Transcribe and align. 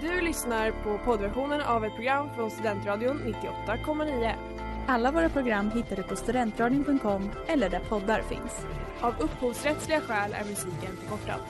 Du 0.00 0.20
lyssnar 0.20 0.70
på 0.70 0.98
poddversionen 1.04 1.60
av 1.60 1.84
ett 1.84 1.94
program 1.94 2.28
från 2.34 2.50
Studentradion 2.50 3.34
98,9. 3.66 4.34
Alla 4.88 5.10
våra 5.10 5.28
program 5.28 5.70
hittar 5.70 5.96
du 5.96 6.02
på 6.02 6.16
studentradion.com 6.16 7.30
eller 7.46 7.70
där 7.70 7.80
poddar 7.80 8.22
finns. 8.22 8.66
Av 9.00 9.14
upphovsrättsliga 9.18 10.00
skäl 10.00 10.32
är 10.32 10.44
musiken 10.44 10.96
förkortad. 11.00 11.40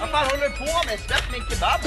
Vad 0.00 0.10
fan 0.10 0.26
håller 0.26 0.48
du 0.48 0.56
på 0.56 0.88
med? 0.88 0.98
Släpp 0.98 1.32
min 1.32 1.42
kebab! 1.50 1.80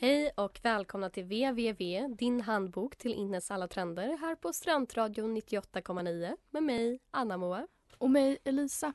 Hej 0.00 0.30
och 0.34 0.60
välkomna 0.62 1.10
till 1.10 1.24
www, 1.24 2.08
din 2.08 2.40
handbok 2.40 2.96
till 2.96 3.14
Innes 3.14 3.50
alla 3.50 3.68
trender 3.68 4.16
här 4.16 4.34
på 4.34 4.52
Studentradion 4.52 5.36
98,9 5.36 6.36
med 6.50 6.62
mig, 6.62 7.00
Anna 7.10 7.36
Moa. 7.36 7.66
Och 7.98 8.10
mig, 8.10 8.38
Elisa. 8.44 8.92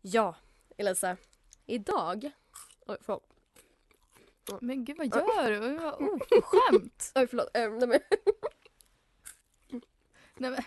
Ja, 0.00 0.36
Elisa. 0.76 1.16
Idag... 1.66 2.30
Oj, 2.86 2.96
förlåt. 3.00 3.30
Men 4.60 4.84
gud, 4.84 4.96
vad 4.96 5.06
gör 5.06 5.50
du? 5.50 5.76
Vad 5.78 5.94
oförskämt. 5.94 7.12
Oj, 7.14 7.26
förlåt. 7.26 7.50
Äh, 7.54 7.70
nej, 7.70 7.88
men, 7.88 8.00
Nej 10.36 10.50
men, 10.50 10.62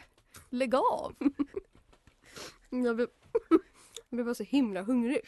lägg 0.49 0.75
av. 0.75 1.15
jag, 2.69 2.95
blev, 2.95 3.07
jag 3.49 4.09
blev 4.09 4.25
bara 4.25 4.35
så 4.35 4.43
himla 4.43 4.81
hungrig. 4.81 5.21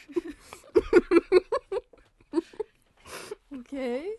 Okej. 3.59 4.17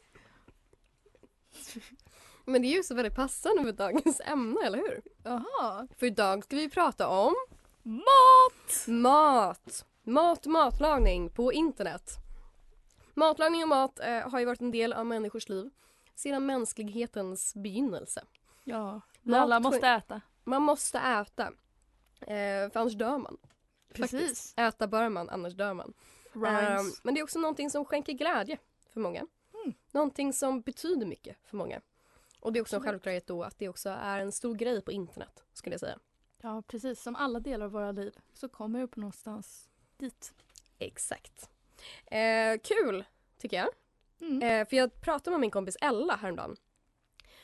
Men 2.45 2.63
det 2.63 2.69
är 2.69 2.77
ju 2.77 2.83
så 2.83 2.95
väldigt 2.95 3.15
passande 3.15 3.63
för 3.63 3.73
dagens 3.73 4.21
ämne, 4.21 4.61
eller 4.67 4.79
hur? 4.79 5.03
Jaha. 5.23 5.89
För 5.99 6.07
idag 6.07 6.45
ska 6.45 6.57
vi 6.57 6.71
prata 6.71 7.09
om 7.09 7.35
Mat! 7.83 8.87
mat. 8.87 9.85
Mat 10.03 10.47
och 10.47 10.53
matlagning 10.53 11.31
på 11.31 11.53
internet. 11.53 12.11
Matlagning 13.15 13.63
och 13.63 13.69
mat 13.69 14.01
eh, 14.01 14.31
har 14.31 14.39
ju 14.39 14.45
varit 14.45 14.61
en 14.61 14.71
del 14.71 14.93
av 14.93 15.07
människors 15.07 15.49
liv 15.49 15.71
sedan 16.15 16.47
mänsklighetens 16.47 17.55
begynnelse. 17.55 18.25
Ja, 18.65 19.01
Mat 19.23 19.41
alla 19.41 19.61
måste 19.61 19.89
äta. 19.89 20.21
Man 20.45 20.63
måste 20.63 20.99
äta, 20.99 21.47
eh, 22.21 22.71
för 22.71 22.77
annars 22.77 22.95
dör 22.95 23.19
man. 23.19 23.37
Precis. 23.95 24.21
Faktiskt. 24.21 24.59
Äta 24.59 24.87
bör 24.87 25.09
man, 25.09 25.29
annars 25.29 25.55
dör 25.55 25.75
man. 25.75 25.93
Ehm, 26.35 26.93
men 27.03 27.15
det 27.15 27.21
är 27.21 27.23
också 27.23 27.39
någonting 27.39 27.71
som 27.71 27.85
skänker 27.85 28.13
glädje 28.13 28.59
för 28.95 29.01
många. 29.01 29.27
Mm. 29.65 29.75
Någonting 29.93 30.33
som 30.33 30.61
betyder 30.61 31.07
mycket 31.07 31.37
för 31.45 31.57
många. 31.57 31.81
Och 32.41 32.53
det 32.53 32.59
är 32.59 32.61
också 32.61 32.77
en 32.77 32.83
självklarhet 32.83 33.27
då 33.27 33.43
att 33.43 33.59
det 33.59 33.69
också 33.69 33.89
är 33.89 34.19
en 34.19 34.33
stor 34.33 34.55
grej 34.55 34.81
på 34.83 34.93
internet, 34.93 35.45
skulle 35.53 35.75
jag 35.75 35.81
säga. 35.81 35.99
Ja, 36.43 36.63
precis. 36.67 37.03
Som 37.03 37.17
alla 37.17 37.41
delar 37.41 37.67
av 37.67 37.73
våra 37.73 37.93
liv 37.93 38.19
så 38.35 38.49
kommer 38.49 38.81
vi 38.81 38.87
på 38.87 39.01
någonstans 39.01 39.69
dit. 39.97 40.35
Exakt. 40.79 41.51
Eh, 42.07 42.59
kul, 42.63 43.05
tycker 43.39 43.57
jag. 43.57 43.69
Mm. 44.21 44.43
Eh, 44.43 44.69
för 44.69 44.77
jag 44.77 45.01
pratade 45.01 45.31
med 45.31 45.41
min 45.41 45.51
kompis 45.51 45.77
Ella 45.81 46.17
häromdagen. 46.17 46.57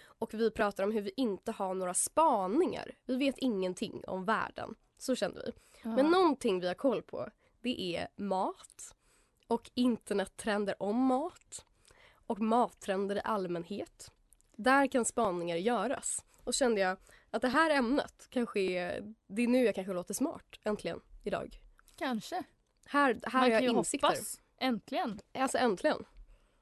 Och 0.03 0.34
vi 0.34 0.51
pratade 0.51 0.87
om 0.87 0.93
hur 0.93 1.01
vi 1.01 1.12
inte 1.17 1.53
har 1.53 1.75
några 1.75 1.95
spaningar. 1.95 2.95
Vi 3.05 3.17
vet 3.17 3.39
ingenting 3.39 4.05
om 4.06 4.25
världen. 4.25 4.75
Så 4.98 5.15
kände 5.15 5.43
vi. 5.47 5.53
Ja. 5.83 5.97
Men 5.97 6.11
någonting 6.11 6.61
vi 6.61 6.67
har 6.67 6.75
koll 6.75 7.03
på, 7.03 7.28
det 7.61 7.97
är 7.97 8.09
mat. 8.17 8.95
Och 9.51 9.70
internettrender 9.75 10.83
om 10.83 10.97
mat. 10.97 11.67
Och 12.27 12.41
mattrender 12.41 13.17
i 13.17 13.20
allmänhet. 13.25 14.11
Där 14.56 14.87
kan 14.87 15.05
spaningar 15.05 15.56
göras. 15.56 16.25
Och 16.45 16.55
kände 16.55 16.81
jag 16.81 16.98
att 17.31 17.43
det 17.43 17.48
här 17.48 17.71
ämnet 17.71 18.27
kanske 18.31 18.61
är, 18.61 19.15
det 19.27 19.43
är 19.43 19.47
nu 19.47 19.65
jag 19.65 19.75
kanske 19.75 19.93
låter 19.93 20.15
smart, 20.15 20.61
äntligen, 20.65 21.01
idag. 21.25 21.61
Kanske. 21.97 22.43
Här, 22.87 23.21
här 23.23 23.31
har 23.33 23.41
Man 23.41 23.51
jag 23.51 23.61
kan 23.61 23.73
ju 23.73 23.78
insikter. 23.78 24.09
hoppas. 24.09 24.41
Äntligen. 24.59 25.21
Alltså 25.34 25.59
äntligen. 25.59 26.05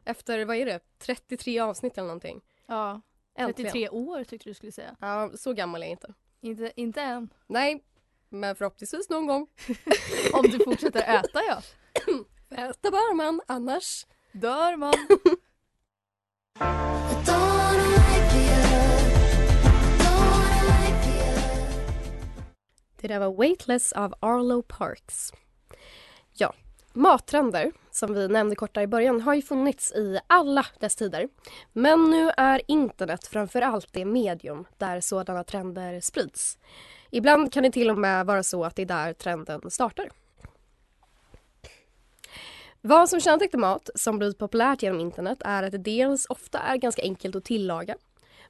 Efter, 0.04 0.44
vad 0.44 0.56
är 0.56 0.66
det, 0.66 0.80
33 0.98 1.60
avsnitt 1.60 1.98
eller 1.98 2.06
någonting. 2.08 2.40
Ja, 2.66 3.00
Äntligen. 3.34 3.72
33 3.72 3.88
år 3.88 4.24
tyckte 4.24 4.50
du 4.50 4.54
skulle 4.54 4.72
säga. 4.72 4.96
Ja, 5.00 5.30
så 5.34 5.52
gammal 5.52 5.82
är 5.82 5.86
jag 5.86 5.92
inte. 5.92 6.14
Inte, 6.40 6.72
inte 6.76 7.02
än. 7.02 7.28
Nej, 7.46 7.84
men 8.28 8.56
förhoppningsvis 8.56 9.08
någon 9.08 9.26
gång. 9.26 9.46
Om 10.32 10.42
du 10.42 10.58
fortsätter 10.64 11.18
äta 11.18 11.40
ja. 11.48 11.62
Äta 12.58 12.90
bör 12.90 13.14
man, 13.14 13.40
annars. 13.46 14.06
Dör 14.32 14.76
man. 14.76 14.92
Det 23.00 23.08
där 23.08 23.18
var 23.18 23.36
Weightless 23.36 23.92
av 23.92 24.14
Arlo 24.20 24.62
Parks. 24.62 25.32
Ja, 26.32 26.54
mattrender, 26.92 27.72
som 27.90 28.14
vi 28.14 28.28
nämnde 28.28 28.56
kort 28.56 28.74
där 28.74 28.82
i 28.82 28.86
början, 28.86 29.20
har 29.20 29.34
ju 29.34 29.42
funnits 29.42 29.92
i 29.92 30.20
alla 30.26 30.66
dess 30.80 30.96
tider. 30.96 31.28
Men 31.72 32.10
nu 32.10 32.30
är 32.36 32.62
internet 32.68 33.26
framför 33.26 33.62
allt 33.62 33.92
det 33.92 34.04
medium 34.04 34.64
där 34.78 35.00
sådana 35.00 35.44
trender 35.44 36.00
sprids. 36.00 36.58
Ibland 37.10 37.52
kan 37.52 37.62
det 37.62 37.72
till 37.72 37.90
och 37.90 37.98
med 37.98 38.26
vara 38.26 38.42
så 38.42 38.64
att 38.64 38.76
det 38.76 38.82
är 38.82 38.86
där 38.86 39.12
trenden 39.12 39.70
startar. 39.70 40.08
Vad 42.82 43.08
som 43.08 43.20
kännetecknar 43.20 43.60
mat 43.60 43.90
som 43.94 44.18
blivit 44.18 44.38
populärt 44.38 44.82
genom 44.82 45.00
internet 45.00 45.38
är 45.44 45.62
att 45.62 45.72
det 45.72 45.78
dels 45.78 46.26
ofta 46.28 46.58
är 46.58 46.76
ganska 46.76 47.02
enkelt 47.02 47.36
att 47.36 47.44
tillaga 47.44 47.96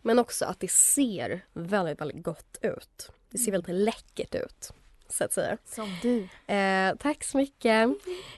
men 0.02 0.18
också 0.18 0.44
att 0.44 0.60
det 0.60 0.70
ser 0.70 1.44
väldigt, 1.52 2.00
väldigt 2.00 2.24
gott 2.24 2.58
ut. 2.62 3.10
Det 3.30 3.38
ser 3.38 3.52
väldigt 3.52 3.74
läckert 3.74 4.34
ut, 4.34 4.72
så 5.08 5.24
att 5.24 5.32
säga. 5.32 5.58
Som 5.64 5.96
du. 6.02 6.28
Eh, 6.54 6.94
tack 6.96 7.24
så 7.24 7.36
mycket. 7.36 7.88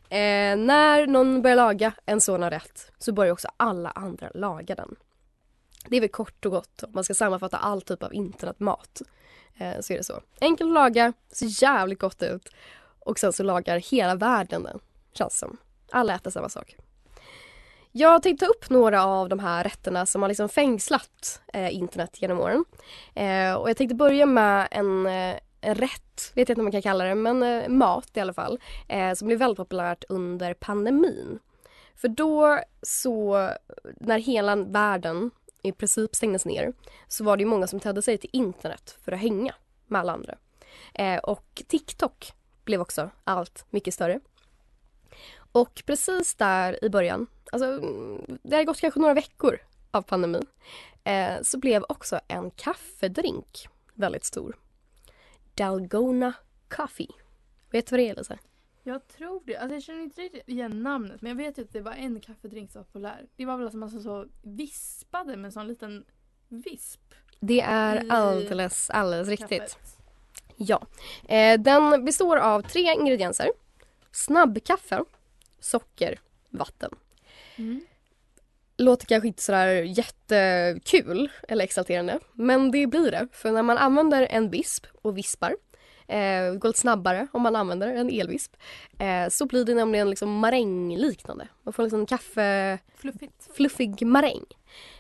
Eh, 0.09 0.57
när 0.57 1.07
någon 1.07 1.43
börjar 1.43 1.57
laga 1.57 1.93
en 2.07 2.21
sådan 2.21 2.51
rätt 2.51 2.93
så 2.99 3.13
börjar 3.13 3.33
också 3.33 3.49
alla 3.57 3.91
andra 3.91 4.31
laga 4.35 4.75
den. 4.75 4.97
Det 5.89 5.97
är 5.97 6.01
väl 6.01 6.11
kort 6.11 6.47
och 6.47 6.53
gott 6.53 6.83
om 6.83 6.93
man 6.93 7.05
ska 7.05 7.15
sammanfatta 7.15 7.57
all 7.57 7.83
typ 7.83 8.03
av 8.03 8.15
internetmat. 8.15 9.03
Eh, 9.57 9.81
så 9.81 9.93
är 9.93 9.97
det 9.97 10.05
så. 10.05 10.21
Enkelt 10.41 10.69
att 10.69 10.75
laga, 10.75 11.13
ser 11.29 11.63
jävligt 11.63 11.99
gott 11.99 12.23
ut 12.23 12.49
och 12.99 13.19
sen 13.19 13.33
så 13.33 13.43
lagar 13.43 13.79
hela 13.79 14.15
världen 14.15 14.63
den, 14.63 14.79
känns 15.13 15.39
som. 15.39 15.57
Alla 15.93 16.15
äter 16.15 16.31
samma 16.31 16.49
sak. 16.49 16.77
Jag 17.93 18.23
tänkte 18.23 18.47
ta 18.47 18.51
upp 18.53 18.71
några 18.71 19.05
av 19.05 19.29
de 19.29 19.39
här 19.39 19.65
rätterna 19.65 20.07
som 20.07 20.23
har 20.23 20.29
liksom 20.29 20.49
fängslat 20.49 21.41
eh, 21.53 21.75
internet 21.75 22.23
genom 22.23 22.41
åren. 22.41 22.65
Eh, 23.15 23.55
och 23.55 23.71
jag 23.71 23.77
tänkte 23.77 23.95
börja 23.95 24.27
med 24.27 24.69
en, 24.71 25.07
eh, 25.07 25.37
en 25.61 25.75
rätt, 25.75 26.33
vet 26.35 26.49
jag 26.49 26.55
inte 26.55 26.61
om 26.61 26.65
man 26.65 26.73
kan 26.73 26.83
kalla 26.83 27.05
det, 27.05 27.15
men 27.15 27.43
eh, 27.43 27.69
mat 27.69 28.17
i 28.17 28.21
alla 28.21 28.33
fall, 28.33 28.61
eh, 28.89 29.13
som 29.15 29.27
blev 29.27 29.39
väldigt 29.39 29.57
populärt 29.57 30.05
under 30.09 30.55
pandemin. 30.55 31.39
För 31.97 32.09
då 32.09 32.61
så, 32.83 33.51
när 34.01 34.19
hela 34.19 34.57
världen 34.57 35.31
i 35.63 35.73
princip 35.73 36.15
stängdes 36.17 36.45
ner, 36.45 36.73
så 37.09 37.25
var 37.25 37.37
det 37.37 37.41
ju 37.41 37.47
många 37.49 37.67
som 37.67 37.81
tedde 37.81 38.03
sig 38.03 38.19
till 38.19 38.31
internet 38.33 38.99
för 39.05 39.13
att 39.13 39.21
hänga 39.21 39.55
med 39.87 40.01
alla 40.01 40.13
andra. 40.13 40.35
Eh, 40.95 41.19
och 41.19 41.63
TikTok 41.69 42.33
blev 42.65 42.81
också 42.81 43.11
allt 43.25 43.65
mycket 43.71 43.95
större. 43.95 44.21
Och 45.53 45.83
precis 45.87 46.35
där 46.35 46.85
i 46.85 46.89
början, 46.89 47.27
alltså 47.53 47.81
det 48.43 48.57
har 48.57 48.65
gått 48.65 48.81
kanske 48.81 49.01
några 49.01 49.15
veckor 49.15 49.59
av 49.91 50.03
pandemin, 50.03 50.47
eh, 51.05 51.43
så 51.43 51.59
blev 51.59 51.85
också 51.89 52.21
en 52.29 52.51
kaffedrink 52.51 53.69
väldigt 53.95 54.25
stor. 54.25 54.57
Dalgona 55.55 56.33
Coffee. 56.69 57.09
Vet 57.71 57.87
du 57.87 57.91
vad 57.91 58.01
det 58.01 58.09
är 58.09 58.15
Lisa? 58.15 58.39
Jag 58.83 59.09
tror 59.09 59.43
det. 59.47 59.57
Alltså 59.57 59.75
jag 59.75 59.83
känner 59.83 60.03
inte 60.03 60.21
riktigt 60.21 60.49
igen 60.49 60.83
namnet 60.83 61.23
men 61.23 61.29
jag 61.29 61.37
vet 61.37 61.59
ju 61.59 61.63
att 61.63 61.73
det 61.73 61.81
var 61.81 61.93
en 61.93 62.21
kaffedrink 62.21 62.73
som 62.73 62.79
var 62.79 62.85
populär. 62.85 63.27
Det 63.37 63.47
var 63.47 63.57
väl 63.57 63.67
att 63.67 63.75
man 63.75 63.91
så, 63.91 64.27
vispade 64.43 65.37
med 65.37 65.45
en 65.45 65.53
sån 65.53 65.69
liten 65.69 66.05
visp. 66.49 67.15
Det 67.41 67.61
är 67.61 68.07
alldeles, 68.09 68.91
alldeles 68.91 69.29
riktigt. 69.29 69.59
kaffet. 69.59 69.99
Ja. 70.57 70.87
Eh, 71.29 71.61
den 71.61 72.05
består 72.05 72.37
av 72.37 72.63
tre 72.63 72.93
ingredienser. 72.93 73.51
Snabbkaffe, 74.13 75.05
socker, 75.61 76.21
vatten. 76.51 76.91
Mm. 77.57 77.81
Låter 78.77 79.07
kanske 79.07 79.29
inte 79.29 79.43
sådär 79.43 79.67
jättekul 79.83 81.31
eller 81.49 81.65
exalterande. 81.65 82.19
Men 82.33 82.71
det 82.71 82.87
blir 82.87 83.11
det. 83.11 83.29
För 83.33 83.53
när 83.53 83.63
man 83.63 83.79
använder 83.79 84.27
en 84.31 84.51
visp 84.51 84.87
och 85.03 85.19
vispar 85.19 85.57
eh, 86.07 86.55
går 86.55 86.69
lite 86.69 86.79
snabbare 86.79 87.29
om 87.33 87.43
man 87.43 87.57
använder 87.57 87.89
en 87.89 88.11
elvisp. 88.11 88.57
Eh, 88.99 89.29
så 89.29 89.47
blir 89.47 89.65
det 89.65 89.75
nämligen 89.75 90.11
liksom 90.11 90.39
marängliknande. 90.39 91.49
Man 91.63 91.73
får 91.73 91.83
liksom 91.83 92.07
kaffe 92.07 92.79
Fluffigt. 92.95 93.49
fluffig 93.57 94.07
maräng. 94.07 94.45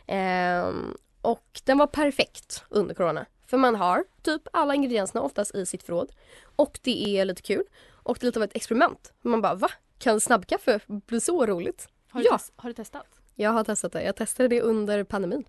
Ehm, 0.06 0.96
och 1.22 1.60
den 1.64 1.78
var 1.78 1.86
perfekt 1.86 2.64
under 2.68 2.94
corona. 2.94 3.26
För 3.46 3.56
man 3.56 3.74
har 3.74 4.04
typ 4.22 4.42
alla 4.52 4.74
ingredienserna 4.74 5.22
oftast 5.22 5.54
i 5.54 5.66
sitt 5.66 5.82
förråd. 5.82 6.12
Och 6.56 6.78
det 6.82 7.18
är 7.18 7.24
lite 7.24 7.42
kul. 7.42 7.64
Och 8.02 8.16
det 8.20 8.24
är 8.24 8.26
lite 8.26 8.38
av 8.38 8.42
ett 8.44 8.56
experiment. 8.56 9.12
Man 9.22 9.40
bara 9.40 9.54
va? 9.54 9.70
Kan 10.00 10.20
snabbkaffe 10.20 10.80
bli 10.86 11.20
så 11.20 11.46
roligt? 11.46 11.88
Har 12.10 12.20
du, 12.20 12.26
Ja. 12.26 12.38
har 12.56 12.68
du 12.70 12.74
testat? 12.74 13.06
Jag 13.34 13.50
har 13.50 13.64
testat 13.64 13.92
det. 13.92 14.02
Jag 14.02 14.16
testade 14.16 14.48
det 14.48 14.62
under 14.62 15.04
pandemin. 15.04 15.44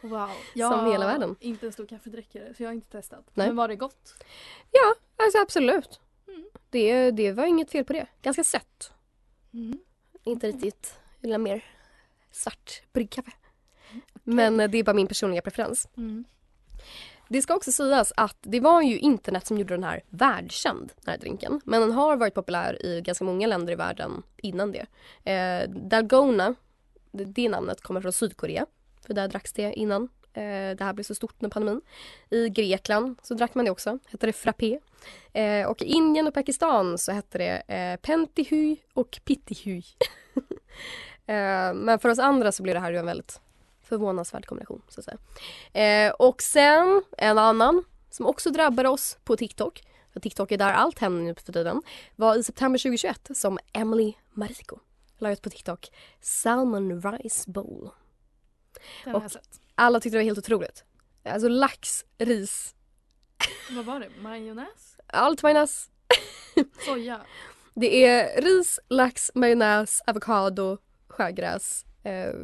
Wow. 0.00 0.28
Som 0.54 0.86
hela 0.92 1.06
världen. 1.06 1.36
inte 1.40 1.66
en 1.66 1.72
stor 1.72 1.86
kaffedrickare 1.86 2.54
så 2.54 2.62
jag 2.62 2.68
har 2.68 2.74
inte 2.74 2.90
testat. 2.90 3.30
Nej. 3.34 3.46
Men 3.46 3.56
var 3.56 3.68
det 3.68 3.76
gott? 3.76 4.14
Ja, 4.70 4.94
alltså 5.16 5.38
absolut. 5.38 6.00
Mm. 6.28 6.44
Det, 6.70 7.10
det 7.10 7.32
var 7.32 7.46
inget 7.46 7.70
fel 7.70 7.84
på 7.84 7.92
det. 7.92 8.06
Ganska 8.22 8.44
sött. 8.44 8.92
Mm. 9.52 9.78
Inte 10.24 10.46
riktigt, 10.46 10.94
jag 11.20 11.40
mer 11.40 11.64
svart 12.30 12.82
bryggkaffe. 12.92 13.32
Men 14.24 14.60
eh, 14.60 14.70
det 14.70 14.78
är 14.78 14.84
bara 14.84 14.94
min 14.94 15.06
personliga 15.06 15.42
preferens. 15.42 15.88
Mm. 15.96 16.24
Det 17.32 17.42
ska 17.42 17.54
också 17.54 17.72
sägas 17.72 18.12
att 18.16 18.36
det 18.40 18.60
var 18.60 18.82
ju 18.82 18.98
internet 18.98 19.46
som 19.46 19.58
gjorde 19.58 19.74
den 19.74 19.84
här 19.84 20.02
världskänd, 20.08 20.92
den 21.04 21.12
här 21.12 21.18
drinken. 21.18 21.60
Men 21.64 21.80
den 21.80 21.92
har 21.92 22.16
varit 22.16 22.34
populär 22.34 22.86
i 22.86 23.00
ganska 23.00 23.24
många 23.24 23.46
länder 23.46 23.72
i 23.72 23.76
världen 23.76 24.22
innan 24.36 24.72
det. 24.72 24.86
Eh, 25.32 25.70
Dalgona, 25.70 26.54
det, 27.10 27.24
det 27.24 27.48
namnet 27.48 27.80
kommer 27.80 28.00
från 28.00 28.12
Sydkorea. 28.12 28.66
För 29.06 29.14
där 29.14 29.28
dracks 29.28 29.52
det 29.52 29.72
innan. 29.72 30.02
Eh, 30.32 30.76
det 30.76 30.80
här 30.80 30.92
blev 30.92 31.04
så 31.04 31.14
stort 31.14 31.34
under 31.38 31.50
pandemin. 31.50 31.80
I 32.30 32.48
Grekland 32.48 33.18
så 33.22 33.34
drack 33.34 33.54
man 33.54 33.64
det 33.64 33.70
också, 33.70 33.98
hette 34.06 34.26
det 34.26 34.32
frappé. 34.32 34.78
Eh, 35.32 35.66
och 35.66 35.82
i 35.82 35.84
Indien 35.84 36.26
och 36.26 36.34
Pakistan 36.34 36.98
så 36.98 37.12
hette 37.12 37.38
det 37.38 37.74
eh, 37.74 37.96
pentihy 37.96 38.76
och 38.94 39.20
pittihuy. 39.24 39.82
eh, 41.26 41.74
men 41.74 41.98
för 41.98 42.08
oss 42.08 42.18
andra 42.18 42.52
så 42.52 42.62
blev 42.62 42.74
det 42.74 42.80
här 42.80 42.92
ju 42.92 42.98
en 42.98 43.06
väldigt 43.06 43.40
förvånansvärd 43.90 44.46
kombination. 44.46 44.82
Så 44.88 45.00
att 45.00 45.04
säga. 45.04 46.06
Eh, 46.08 46.12
och 46.12 46.42
sen 46.42 47.02
en 47.18 47.38
annan 47.38 47.84
som 48.10 48.26
också 48.26 48.50
drabbade 48.50 48.88
oss 48.88 49.18
på 49.24 49.36
TikTok, 49.36 49.82
för 50.12 50.20
TikTok 50.20 50.52
är 50.52 50.58
där 50.58 50.72
allt 50.72 50.98
händer 50.98 51.22
nu 51.22 51.34
för 51.34 51.52
tiden, 51.52 51.82
var 52.16 52.36
i 52.36 52.42
september 52.42 52.78
2021 52.78 53.28
som 53.34 53.58
Emily 53.72 54.12
Mariko 54.32 54.78
la 55.18 55.32
ut 55.32 55.42
på 55.42 55.50
TikTok 55.50 55.88
Salmon 56.20 57.02
Rice 57.02 57.50
Bowl. 57.50 57.90
Den 59.04 59.12
har 59.12 59.18
Och- 59.20 59.24
jag 59.24 59.30
sett. 59.30 59.60
Alla 59.74 60.00
tyckte 60.00 60.16
det 60.16 60.20
var 60.20 60.24
helt 60.24 60.38
otroligt. 60.38 60.84
Alltså 61.24 61.48
lax, 61.48 62.04
ris, 62.18 62.74
Vad 63.70 63.84
var 63.84 64.00
det? 64.00 64.10
Majonnäs? 64.22 64.96
allt 65.06 65.42
majonnäs. 65.42 65.90
Soja? 66.86 67.20
Det 67.74 68.04
är 68.06 68.42
ris, 68.42 68.80
lax, 68.88 69.30
majonnäs, 69.34 70.00
avokado, 70.06 70.78
sjögräs, 71.08 71.84
eh, 72.04 72.34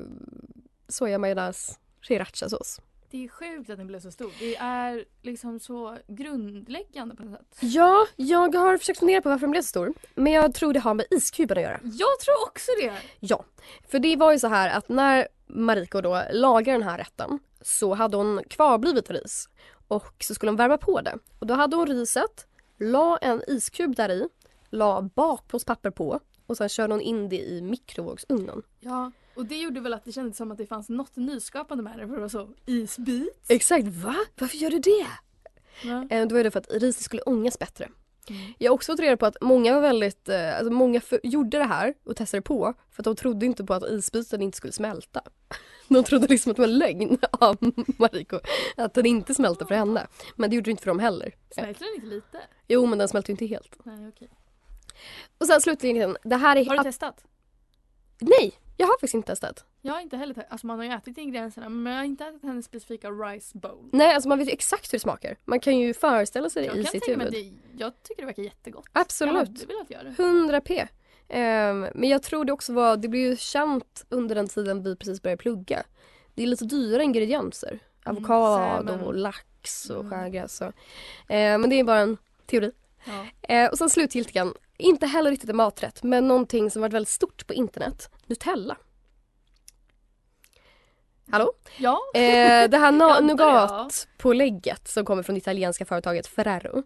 sojamajonnäs, 0.88 1.78
srirachasås. 2.02 2.80
Det 3.10 3.24
är 3.24 3.28
sjukt 3.28 3.70
att 3.70 3.78
den 3.78 3.86
blev 3.86 4.00
så 4.00 4.10
stor. 4.10 4.32
Det 4.38 4.56
är 4.56 5.04
liksom 5.22 5.60
så 5.60 5.96
grundläggande 6.06 7.16
på 7.16 7.22
något 7.22 7.38
sätt. 7.38 7.58
Ja, 7.60 8.06
jag 8.16 8.54
har 8.54 8.78
försökt 8.78 8.98
fundera 8.98 9.22
på 9.22 9.28
varför 9.28 9.40
den 9.40 9.50
blev 9.50 9.62
så 9.62 9.68
stor. 9.68 9.94
Men 10.14 10.32
jag 10.32 10.54
tror 10.54 10.72
det 10.72 10.80
har 10.80 10.94
med 10.94 11.06
iskuben 11.10 11.58
att 11.58 11.62
göra. 11.62 11.80
Jag 11.82 12.20
tror 12.20 12.42
också 12.46 12.70
det! 12.80 12.92
Ja, 13.20 13.44
för 13.88 13.98
det 13.98 14.16
var 14.16 14.32
ju 14.32 14.38
så 14.38 14.48
här 14.48 14.78
att 14.78 14.88
när 14.88 15.28
Mariko 15.46 16.00
då 16.00 16.22
lagade 16.32 16.78
den 16.78 16.88
här 16.88 16.98
rätten 16.98 17.38
så 17.60 17.94
hade 17.94 18.16
hon 18.16 18.42
kvarblivet 18.50 19.10
ris 19.10 19.48
och 19.88 20.14
så 20.24 20.34
skulle 20.34 20.50
hon 20.50 20.56
värma 20.56 20.78
på 20.78 21.00
det. 21.00 21.18
Och 21.38 21.46
då 21.46 21.54
hade 21.54 21.76
hon 21.76 21.86
riset, 21.86 22.46
la 22.78 23.18
en 23.18 23.42
iskub 23.46 23.96
där 23.96 24.08
i, 24.08 24.28
la 24.70 25.02
bakplåtspapper 25.02 25.90
på 25.90 26.20
och 26.46 26.56
sen 26.56 26.68
körde 26.68 26.94
hon 26.94 27.00
in 27.00 27.28
det 27.28 27.40
i 27.40 27.62
mikrovågsugnen. 27.62 28.62
Ja, 28.80 29.12
och 29.36 29.46
det 29.46 29.56
gjorde 29.56 29.80
väl 29.80 29.94
att 29.94 30.04
det 30.04 30.12
kändes 30.12 30.36
som 30.36 30.52
att 30.52 30.58
det 30.58 30.66
fanns 30.66 30.88
något 30.88 31.16
nyskapande 31.16 31.84
med 31.84 31.98
det 31.98 32.06
för 32.06 32.14
det 32.14 32.20
var 32.20 32.28
så 32.28 32.48
isbit. 32.66 33.44
Exakt, 33.48 33.86
va? 33.88 34.14
Varför 34.38 34.56
gör 34.56 34.70
du 34.70 34.78
det? 34.78 35.06
Ja. 35.84 36.06
Eh, 36.10 36.26
Då 36.26 36.34
var 36.34 36.44
det 36.44 36.50
för 36.50 36.58
att 36.60 36.70
riset 36.70 37.02
skulle 37.04 37.22
ångas 37.22 37.58
bättre. 37.58 37.88
Mm. 38.28 38.52
Jag 38.58 38.70
har 38.70 38.74
också 38.74 38.92
fått 38.92 39.00
reda 39.00 39.16
på 39.16 39.26
att 39.26 39.36
många 39.40 39.74
var 39.74 39.80
väldigt, 39.80 40.28
eh, 40.28 40.56
alltså 40.56 40.72
många 40.72 41.00
för, 41.00 41.20
gjorde 41.22 41.58
det 41.58 41.64
här 41.64 41.94
och 42.04 42.16
testade 42.16 42.42
på 42.42 42.74
för 42.90 43.02
att 43.02 43.04
de 43.04 43.16
trodde 43.16 43.46
inte 43.46 43.64
på 43.64 43.74
att 43.74 43.82
isbiten 43.90 44.42
inte 44.42 44.56
skulle 44.56 44.72
smälta. 44.72 45.22
De 45.88 46.04
trodde 46.04 46.26
liksom 46.26 46.50
att 46.50 46.56
det 46.56 46.62
var 46.62 46.66
lögn 46.68 47.18
av 47.32 47.56
Mariko 47.98 48.40
att 48.76 48.94
den 48.94 49.06
inte 49.06 49.34
smälte 49.34 49.66
för 49.66 49.74
henne. 49.74 50.06
Men 50.36 50.50
det 50.50 50.56
gjorde 50.56 50.64
det 50.64 50.70
inte 50.70 50.82
för 50.82 50.90
dem 50.90 50.98
heller. 50.98 51.34
Smälter 51.50 51.84
den 51.84 51.94
inte 51.94 52.06
lite? 52.06 52.40
Jo 52.68 52.86
men 52.86 52.98
den 52.98 53.08
smälte 53.08 53.30
ju 53.30 53.32
inte 53.32 53.46
helt. 53.46 53.78
Nej 53.84 54.08
okej. 54.08 54.28
Och 55.38 55.46
sen 55.46 55.60
slutligen, 55.60 56.16
det 56.24 56.36
här 56.36 56.56
är... 56.56 56.64
Har 56.64 56.76
du 56.76 56.82
testat? 56.82 57.24
Nej, 58.20 58.54
jag 58.76 58.86
har 58.86 58.92
faktiskt 58.94 59.14
inte 59.14 59.26
testat. 59.26 59.64
Jag 59.82 59.92
har 59.92 60.00
inte 60.00 60.16
heller 60.16 60.34
testat. 60.34 60.52
Alltså 60.52 60.66
man 60.66 60.78
har 60.78 60.84
ju 60.86 60.92
ätit 60.92 61.18
ingredienserna 61.18 61.68
men 61.68 61.92
jag 61.92 62.00
har 62.00 62.04
inte 62.06 62.24
ätit 62.24 62.42
hennes 62.42 62.64
specifika 62.66 63.10
rice 63.10 63.58
bowl. 63.58 63.88
Nej, 63.92 64.14
alltså 64.14 64.28
man 64.28 64.38
vet 64.38 64.48
ju 64.48 64.52
exakt 64.52 64.92
hur 64.92 64.96
det 64.98 65.02
smakar. 65.02 65.36
Man 65.44 65.60
kan 65.60 65.78
ju 65.78 65.94
föreställa 65.94 66.50
sig 66.50 66.62
det 66.62 66.66
Jag 66.68 66.76
i 66.76 66.82
kan 66.82 66.90
sitt 66.92 67.02
tänka 67.04 67.18
mig 67.18 67.26
huvud. 67.26 67.52
att 67.54 67.72
det, 67.78 67.82
jag 67.84 67.92
tycker 68.02 68.22
det 68.22 68.26
verkar 68.26 68.42
jättegott. 68.42 68.84
Absolut. 68.92 69.34
Jag 69.34 69.38
hade 69.46 69.66
velat 69.66 69.90
göra 69.90 70.02
det. 70.02 70.22
100 70.22 70.60
p. 70.60 70.86
Ehm, 71.28 71.86
men 71.94 72.08
jag 72.08 72.22
tror 72.22 72.44
det 72.44 72.52
också 72.52 72.72
var, 72.72 72.96
det 72.96 73.08
blev 73.08 73.22
ju 73.22 73.36
känt 73.36 74.04
under 74.08 74.34
den 74.34 74.48
tiden 74.48 74.82
vi 74.82 74.96
precis 74.96 75.22
började 75.22 75.42
plugga. 75.42 75.82
Det 76.34 76.42
är 76.42 76.46
lite 76.46 76.64
dyra 76.64 77.02
ingredienser. 77.02 77.68
Mm, 77.70 78.16
Avokado 78.16 78.86
salmon. 78.86 79.00
och 79.00 79.14
lax 79.14 79.90
och 79.90 80.00
Mm. 80.04 80.10
sjögräs. 80.10 80.60
Och, 80.60 80.66
eh, 81.34 81.58
men 81.58 81.70
det 81.70 81.76
är 81.80 81.84
bara 81.84 81.98
en 82.00 82.16
teori. 82.46 82.72
Ja. 83.04 83.26
Eh, 83.54 83.70
och 83.70 83.78
sen 83.78 83.90
slutgiltigen, 83.90 84.54
inte 84.78 85.06
heller 85.06 85.30
riktigt 85.30 85.50
en 85.50 85.56
maträtt 85.56 86.02
men 86.02 86.28
någonting 86.28 86.70
som 86.70 86.82
varit 86.82 86.92
väldigt 86.92 87.08
stort 87.08 87.46
på 87.46 87.54
internet. 87.54 88.10
Nutella. 88.26 88.76
Hallå? 91.30 91.52
Ja. 91.78 91.98
Eh, 92.14 92.68
det 92.70 92.78
här 92.78 92.92
na- 92.92 93.20
nougatpålägget 93.20 94.88
som 94.88 95.04
kommer 95.04 95.22
från 95.22 95.34
det 95.34 95.38
italienska 95.38 95.84
företaget 95.84 96.26
Ferrero. 96.26 96.82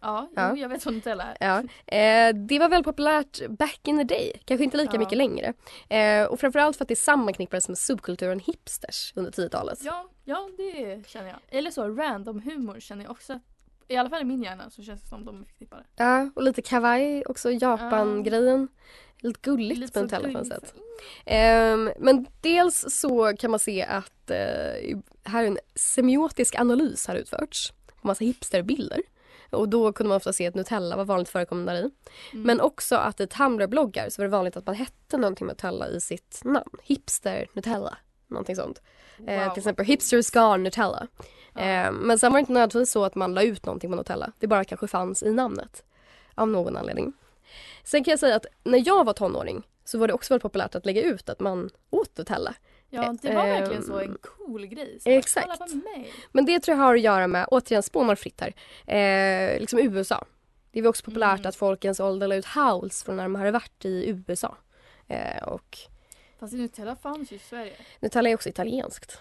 Ja, 0.00 0.28
Ja. 0.36 0.50
Jo, 0.50 0.56
jag 0.56 0.68
vet 0.68 0.84
vad 0.86 0.94
Nutella 0.94 1.24
är. 1.24 1.36
Ja, 1.40 1.58
eh, 1.96 2.34
det 2.34 2.58
var 2.58 2.68
väldigt 2.68 2.84
populärt 2.84 3.48
back 3.48 3.80
in 3.84 3.98
the 3.98 4.04
day, 4.14 4.32
kanske 4.44 4.64
inte 4.64 4.76
lika 4.76 4.92
Ja. 4.94 4.98
mycket 4.98 5.18
längre. 5.18 5.52
Eh, 5.88 6.24
och 6.26 6.40
framförallt 6.40 6.76
för 6.76 6.84
att 6.84 6.88
det 6.88 6.96
sammanknippades 6.96 7.68
med 7.68 7.78
subkulturen 7.78 8.40
hipsters 8.40 9.12
under 9.16 9.30
10-talet. 9.30 9.78
Ja, 9.82 10.08
ja, 10.24 10.48
det 10.56 11.08
känner 11.08 11.28
jag. 11.28 11.38
Eller 11.58 11.70
så 11.70 11.88
random 11.88 12.40
humor 12.42 12.80
känner 12.80 13.02
jag 13.04 13.10
också. 13.10 13.40
I 13.88 13.96
alla 13.96 14.10
fall 14.10 14.22
i 14.22 14.24
min 14.24 14.42
hjärna 14.42 14.70
så 14.70 14.82
känns 14.82 15.02
det 15.02 15.08
som 15.08 15.24
de 15.24 15.40
är 15.40 15.44
förknippade. 15.44 15.84
Ja, 15.96 16.30
och 16.34 16.42
lite 16.42 16.62
kawaii 16.62 17.22
också, 17.26 17.50
Japan-grejen. 17.50 18.68
Lite 19.18 19.40
gulligt 19.42 19.80
Lite 19.80 20.00
på 20.02 20.08
på 20.08 20.14
något 20.16 20.32
gulligt, 20.32 20.48
sätt. 20.48 20.74
Ehm, 21.26 21.90
men 21.98 22.26
dels 22.40 22.84
så 22.88 23.36
kan 23.36 23.50
man 23.50 23.60
se 23.60 23.82
att 23.82 24.30
eh, 24.30 24.36
här 25.24 25.42
är 25.42 25.46
en 25.46 25.58
semiotisk 25.74 26.58
analys 26.60 27.06
har 27.06 27.14
utförts 27.14 27.72
på 28.00 28.06
massa 28.06 28.24
hipsterbilder. 28.24 29.00
Och 29.50 29.68
då 29.68 29.92
kunde 29.92 30.08
man 30.08 30.16
ofta 30.16 30.32
se 30.32 30.46
att 30.46 30.54
Nutella 30.54 30.96
var 30.96 31.04
vanligt 31.04 31.28
förekommande 31.28 31.72
där 31.72 31.78
i. 31.78 31.90
Mm. 32.32 32.46
Men 32.46 32.60
också 32.60 32.96
att 32.96 33.20
i 33.20 33.26
Tumblr-bloggar 33.26 34.08
så 34.10 34.22
var 34.22 34.24
det 34.24 34.30
vanligt 34.32 34.56
att 34.56 34.66
man 34.66 34.74
hette 34.74 35.16
någonting 35.16 35.46
Nutella 35.46 35.88
i 35.88 36.00
sitt 36.00 36.40
namn. 36.44 36.70
Hipster 36.82 37.46
Nutella. 37.52 37.98
Någonting 38.26 38.56
sånt. 38.56 38.82
Eh, 39.26 39.44
Wow. 39.44 39.54
till 39.54 39.60
exempel 39.60 39.86
Hipster 39.86 40.22
Scar 40.22 40.58
Nutella. 40.58 41.06
Eh, 41.58 41.92
men 41.92 42.18
sen 42.18 42.32
var 42.32 42.38
det 42.38 42.40
inte 42.40 42.52
nödvändigtvis 42.52 42.90
så 42.92 43.04
att 43.04 43.14
man 43.14 43.34
la 43.34 43.42
ut 43.42 43.66
någonting 43.66 43.90
på 43.90 43.96
Nutella. 43.96 44.32
Det 44.38 44.46
bara 44.46 44.64
kanske 44.64 44.86
fanns 44.86 45.22
i 45.22 45.32
namnet. 45.32 45.82
Av 46.34 46.48
någon 46.48 46.76
anledning. 46.76 47.12
Sen 47.84 48.04
kan 48.04 48.12
jag 48.12 48.18
säga 48.20 48.36
att 48.36 48.46
när 48.64 48.82
jag 48.86 49.04
var 49.04 49.12
tonåring 49.12 49.62
så 49.84 49.98
var 49.98 50.08
det 50.08 50.14
också 50.14 50.34
väldigt 50.34 50.42
populärt 50.42 50.74
att 50.74 50.86
lägga 50.86 51.02
ut 51.02 51.28
att 51.28 51.40
man 51.40 51.70
åt 51.90 52.18
Nutella. 52.18 52.54
Ja, 52.90 53.14
det 53.22 53.34
var 53.34 53.44
Ehm, 53.46 53.60
verkligen 53.60 53.82
så 53.82 53.98
en 54.00 54.18
cool 54.22 54.66
grej. 54.66 54.98
Så 55.00 55.10
exakt. 55.10 55.48
Men 56.32 56.44
det 56.46 56.60
tror 56.60 56.76
jag 56.76 56.84
har 56.84 56.94
att 56.94 57.00
göra 57.00 57.26
med, 57.26 57.46
återigen 57.50 57.82
spånar 57.82 58.14
fritt 58.14 58.40
här, 58.40 58.54
eh, 59.54 59.60
liksom 59.60 59.78
USA. 59.78 60.24
Det 60.72 60.82
var 60.82 60.88
också 60.88 61.04
populärt 61.04 61.38
Mm. 61.38 61.48
att 61.48 61.56
folk 61.56 61.84
i 61.84 61.86
ens 61.86 62.00
ålder 62.00 62.28
la 62.28 62.34
ut 62.34 62.44
howls 62.46 63.02
från 63.04 63.16
när 63.16 63.22
de 63.22 63.34
hade 63.34 63.50
varit 63.50 63.84
i 63.84 64.08
USA. 64.28 64.56
Eh, 65.08 65.42
och 65.44 65.78
Fast 66.40 66.52
Nutella 66.54 66.96
fanns 66.96 67.32
ju 67.32 67.36
i 67.36 67.38
Sverige. 67.38 67.72
Nutella 68.00 68.28
är 68.30 68.34
också 68.34 68.48
italienskt. 68.48 69.20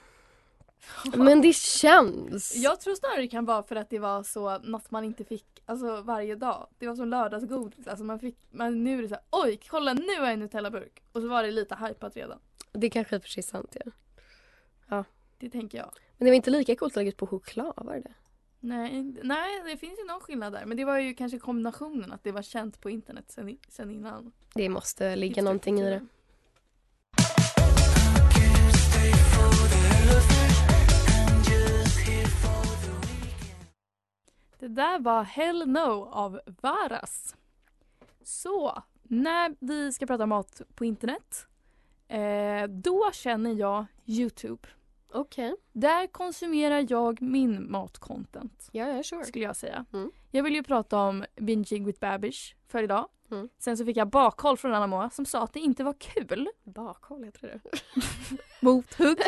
Men 1.13 1.42
det 1.42 1.56
känns. 1.56 2.56
Jag 2.56 2.80
tror 2.80 2.96
snarare 2.96 3.22
det 3.22 3.27
kan 3.27 3.46
vara 3.46 3.63
för 3.63 3.75
att 3.75 3.89
det 3.89 4.00
var 4.00 4.24
så 4.24 4.58
något 4.58 4.92
man 4.92 5.04
inte 5.04 5.24
fick 5.24 5.63
alltså, 5.65 6.01
varje 6.01 6.36
dag. 6.36 6.68
Det 6.80 6.88
var 6.88 6.96
som 6.96 7.08
lördagsgodis. 7.08 7.88
Alltså 7.88 8.06
man 8.06 8.20
fick, 8.20 8.38
man, 8.51 8.84
nu 8.84 8.98
är 8.98 9.01
det 9.01 9.08
så 9.08 9.15
här, 9.15 9.24
oj 9.30 9.60
kolla 9.70 9.94
nu 9.94 10.15
har 10.20 10.24
jag 10.24 10.34
en 10.34 10.39
Nutella-burk. 10.39 11.04
Och 11.12 11.22
så 11.22 11.27
var 11.27 11.44
det 11.44 11.51
lite 11.51 11.75
hypat 11.75 12.15
redan. 12.15 12.39
Det 12.72 12.89
kanske 12.89 13.15
är 13.15 13.20
för 13.20 13.30
sig 13.30 13.44
sant. 13.44 13.75
Ja. 14.89 15.04
Det 15.38 15.50
tänker 15.50 15.77
jag. 15.77 15.89
Men 16.18 16.25
det 16.25 16.32
var 16.32 16.36
inte 16.36 16.50
lika 16.50 16.75
coolt 16.75 16.94
att 16.94 16.96
lägga 16.96 17.10
ut 17.10 17.18
på 17.18 17.27
choklad, 17.27 17.74
var 17.75 17.94
det 17.96 18.13
Nej, 18.60 19.13
nej, 19.24 19.63
det 19.65 19.77
finns 19.77 20.00
ju 20.00 20.04
någon 20.04 20.20
skillnad 20.20 20.54
där. 20.54 20.65
Men 20.65 20.77
det 20.77 20.86
var 20.86 21.00
ju 21.00 21.13
kanske 21.13 21.39
kombinationen 21.39 22.12
att 22.12 22.24
det 22.24 22.32
var 22.32 22.42
känt 22.42 22.82
på 22.82 22.89
internet 22.89 23.25
sen, 23.27 23.58
sen 23.70 23.92
innan. 23.92 24.32
Det 24.54 24.70
måste 24.70 25.15
ligga 25.15 25.42
någonting 25.42 25.80
i 25.80 25.84
det. 25.84 26.06
Det 34.65 34.69
där 34.69 35.00
var 35.00 35.24
Hell 35.24 35.67
No 35.67 36.10
av 36.12 36.39
Varas. 36.62 37.36
Så, 38.24 38.84
när 39.03 39.55
vi 39.60 39.91
ska 39.91 40.05
prata 40.05 40.25
mat 40.25 40.62
på 40.75 40.86
internet, 40.86 41.48
eh, 42.07 42.63
då 42.69 43.12
känner 43.13 43.53
jag 43.53 43.86
Youtube. 44.05 44.67
Okej. 45.12 45.55
Där 45.74 46.07
konsumerar 46.07 46.86
jag 46.89 47.22
min 47.22 47.72
matcontent, 47.72 48.69
Ja, 48.72 48.88
ja, 48.88 49.03
sure. 49.03 49.25
skulle 49.25 49.45
jag 49.45 49.55
säga. 49.55 49.86
Mm. 49.93 50.12
Jag 50.31 50.43
vill 50.43 50.55
ju 50.55 50.63
prata 50.63 51.00
om 51.00 51.25
Binging 51.36 51.86
with 51.86 52.00
Babish 52.00 52.55
för 52.67 52.84
idag. 52.84 53.07
Mm. 53.32 53.50
Sen 53.60 53.77
så 53.77 53.86
fick 53.86 53.98
jag 53.98 54.10
bakhåll 54.10 54.58
från 54.58 54.74
Anna 54.74 54.88
Moa 54.88 55.10
som 55.10 55.25
sa 55.25 55.44
att 55.44 55.53
det 55.53 55.60
inte 55.60 55.84
var 55.84 55.94
kul. 56.00 56.48
Bakhåll 56.63 57.24
heter 57.24 57.48
det. 57.48 57.79
Mothugg. 58.60 59.20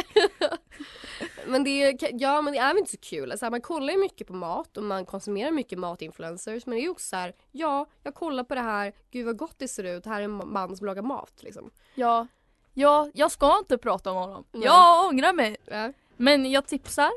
Men 1.48 1.63
det 1.63 1.70
är, 1.70 1.98
ja 2.13 2.42
men 2.42 2.54
det 2.54 2.60
är 2.60 2.68
väl 2.68 2.77
inte 2.77 2.92
så 2.92 2.98
kul. 2.98 3.32
Alltså, 3.32 3.50
man 3.50 3.62
kollar 3.62 3.94
ju 3.94 4.00
mycket 4.00 4.27
på 4.27 4.34
mat 4.34 4.77
och 4.77 4.84
man 4.84 5.06
konsumerar 5.06 5.51
mycket 5.51 5.80
matinfluencers. 5.80 6.66
Men 6.66 6.75
det 6.75 6.82
är 6.82 6.84
ju 6.84 6.89
också 6.89 7.06
så 7.06 7.16
här, 7.16 7.36
ja 7.51 7.86
jag 8.04 8.16
kollar 8.16 8.44
på 8.44 8.56
det 8.56 8.62
här, 8.62 8.94
gud 9.12 9.25
vad 9.25 9.38
gott 9.38 9.56
det 9.58 9.68
ser 9.68 9.84
ut, 9.84 10.06
här 10.06 10.20
är 10.20 10.24
en 10.25 10.51
man 10.54 10.77
som 10.77 10.88
lagar 10.88 11.01
mat 11.01 11.34
liksom. 11.44 11.72
Ja, 11.96 12.27
ja, 12.74 13.10
jag 13.13 13.32
ska 13.32 13.58
inte 13.58 13.77
prata 13.77 14.12
om 14.12 14.18
honom. 14.18 14.46
Nej. 14.51 14.63
Jag 14.63 15.06
ångrar 15.06 15.34
mig. 15.34 15.58
Ja. 15.66 15.94
Men 16.18 16.51
jag 16.51 16.68
tipsar. 16.68 17.12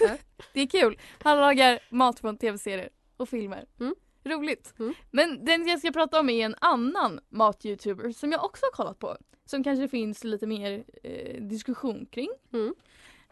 Ja. 0.00 0.16
det 0.52 0.60
är 0.60 0.66
kul. 0.66 0.98
Han 1.22 1.38
lagar 1.38 1.78
mat 1.90 2.20
från 2.20 2.36
tv-serier 2.36 2.88
och 3.16 3.28
filmer. 3.28 3.66
Mm. 3.80 3.94
Roligt. 4.24 4.74
Mm. 4.78 4.94
Men 5.10 5.44
den 5.44 5.68
jag 5.68 5.78
ska 5.78 5.92
prata 5.92 6.20
om 6.20 6.30
är 6.30 6.44
en 6.44 6.54
annan 6.60 7.20
mat-youtuber 7.28 8.12
som 8.12 8.32
jag 8.32 8.44
också 8.44 8.66
har 8.66 8.72
kollat 8.72 8.98
på. 8.98 9.16
Som 9.44 9.64
kanske 9.64 9.88
finns 9.88 10.24
lite 10.24 10.46
mer 10.46 10.84
eh, 11.02 11.42
diskussion 11.42 12.06
kring. 12.06 12.30
Mm. 12.52 12.74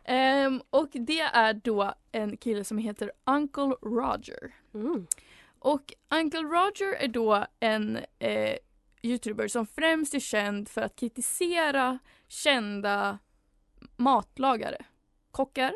Ehm, 0.04 0.62
och 0.70 0.88
det 0.92 1.20
är 1.20 1.54
då 1.54 1.94
en 2.12 2.36
kille 2.36 2.64
som 2.64 2.78
heter 2.78 3.12
Uncle 3.26 3.76
Roger. 3.82 4.54
Mm. 4.74 5.06
Och 5.58 5.94
Uncle 6.10 6.40
Roger 6.42 6.92
är 6.92 7.08
då 7.08 7.46
en 7.60 7.98
eh, 8.18 8.56
youtuber 9.02 9.48
som 9.48 9.66
främst 9.66 10.14
är 10.14 10.20
känd 10.20 10.68
för 10.68 10.82
att 10.82 10.96
kritisera 10.96 11.98
kända 12.28 13.18
matlagare, 13.96 14.84
kockar. 15.30 15.74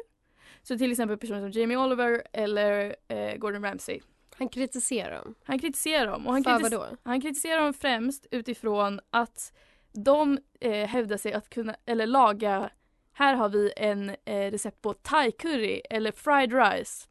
Så 0.63 0.79
till 0.79 0.91
exempel 0.91 1.17
personer 1.17 1.41
som 1.41 1.61
Jamie 1.61 1.77
Oliver 1.77 2.23
eller 2.33 2.97
eh, 3.09 3.37
Gordon 3.37 3.65
Ramsay. 3.65 4.01
Han 4.43 4.49
kritiserar 4.49 5.15
dem. 5.25 5.35
Han 5.45 5.59
kritiserar 5.59 6.07
dem. 6.07 6.27
Och 6.27 6.33
han, 6.33 6.45
För 6.45 6.51
kritis- 6.51 6.63
vadå? 6.63 6.87
han 7.03 7.21
kritiserar 7.21 7.61
dem 7.63 7.75
främst 7.75 8.27
utifrån 8.31 9.01
att 9.11 9.53
de 9.93 10.39
eh, 10.61 10.87
hävdar 10.89 11.17
sig 11.17 11.33
att 11.33 11.51
kunna, 11.51 11.77
eller 11.87 12.07
laga, 12.07 12.71
här 13.13 13.35
har 13.35 13.49
vi 13.49 13.73
en 13.77 14.11
eh, 14.25 14.51
recept 14.51 14.83
på 14.83 14.95
thai 14.95 15.33
curry 15.33 15.83
eller 15.91 16.13
fried 16.13 16.53
rice. 16.53 17.09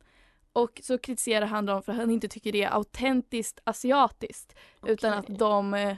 Och 0.54 0.82
så 0.84 0.98
kritiserar 0.98 1.46
han 1.46 1.66
dem 1.66 1.84
för 1.84 1.92
att 1.92 1.98
han 1.98 2.10
inte 2.12 2.28
tycker 2.28 2.52
det 2.52 2.64
är 2.64 2.70
autentiskt 2.76 3.60
asiatiskt. 3.64 4.56
Utan 4.86 5.20
Okej. 5.20 5.34
att 5.34 5.40
de 5.40 5.74
eh, 5.74 5.96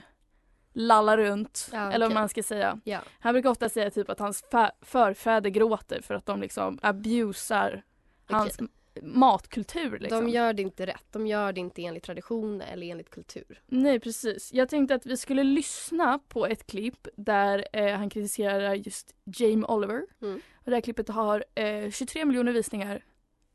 lallar 0.72 1.18
runt, 1.18 1.68
Ja, 1.72 1.92
eller 1.92 2.06
vad 2.06 2.14
man 2.14 2.28
ska 2.28 2.42
säga. 2.42 2.80
Ja. 2.84 3.00
Han 3.20 3.34
brukar 3.34 3.50
ofta 3.50 3.68
säga 3.68 3.90
typ 3.90 4.10
att 4.10 4.18
hans 4.18 4.44
förfäder 4.82 5.50
gråter 5.50 6.00
för 6.02 6.14
att 6.14 6.26
de 6.26 6.40
liksom 6.40 6.78
abusar 6.82 7.82
hans 8.26 8.58
m- 8.60 8.68
matkultur. 9.02 9.98
Liksom. 9.98 10.24
De 10.24 10.30
gör 10.30 10.52
det 10.52 10.62
inte 10.62 10.86
rätt. 10.86 11.04
De 11.10 11.26
gör 11.26 11.52
det 11.52 11.60
inte 11.60 11.82
enligt 11.82 12.02
tradition 12.02 12.60
eller 12.60 12.86
enligt 12.86 13.10
kultur. 13.10 13.62
Nej 13.66 14.00
precis. 14.00 14.52
Jag 14.52 14.68
tänkte 14.68 14.94
att 14.94 15.06
vi 15.06 15.16
skulle 15.16 15.44
lyssna 15.44 16.18
på 16.28 16.46
ett 16.46 16.66
klipp 16.66 17.08
där 17.16 17.68
eh, 17.72 17.96
han 17.96 18.10
kritiserar 18.10 18.74
just 18.74 19.14
Jamie 19.24 19.64
Oliver. 19.64 20.06
Mm. 20.22 20.40
Och 20.54 20.70
det 20.70 20.76
här 20.76 20.80
klippet 20.80 21.08
har 21.08 21.44
eh, 21.54 21.90
23 21.90 22.24
miljoner 22.24 22.52
visningar. 22.52 23.04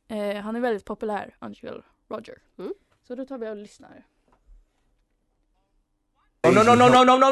Eh, 0.07 0.35
han 0.35 0.55
är 0.55 0.59
väldigt 0.59 0.85
populär, 0.85 1.35
Uncle 1.39 1.81
Roger. 2.09 2.37
Mm. 2.57 2.73
Så 3.07 3.15
då 3.15 3.25
tar 3.25 3.37
vi 3.37 3.49
och 3.49 3.55
lyssnar. 3.55 4.05
No, 6.43 6.51
no, 6.51 6.63
no, 6.63 6.75
no, 6.75 6.89
no, 6.89 7.03
no, 7.03 7.31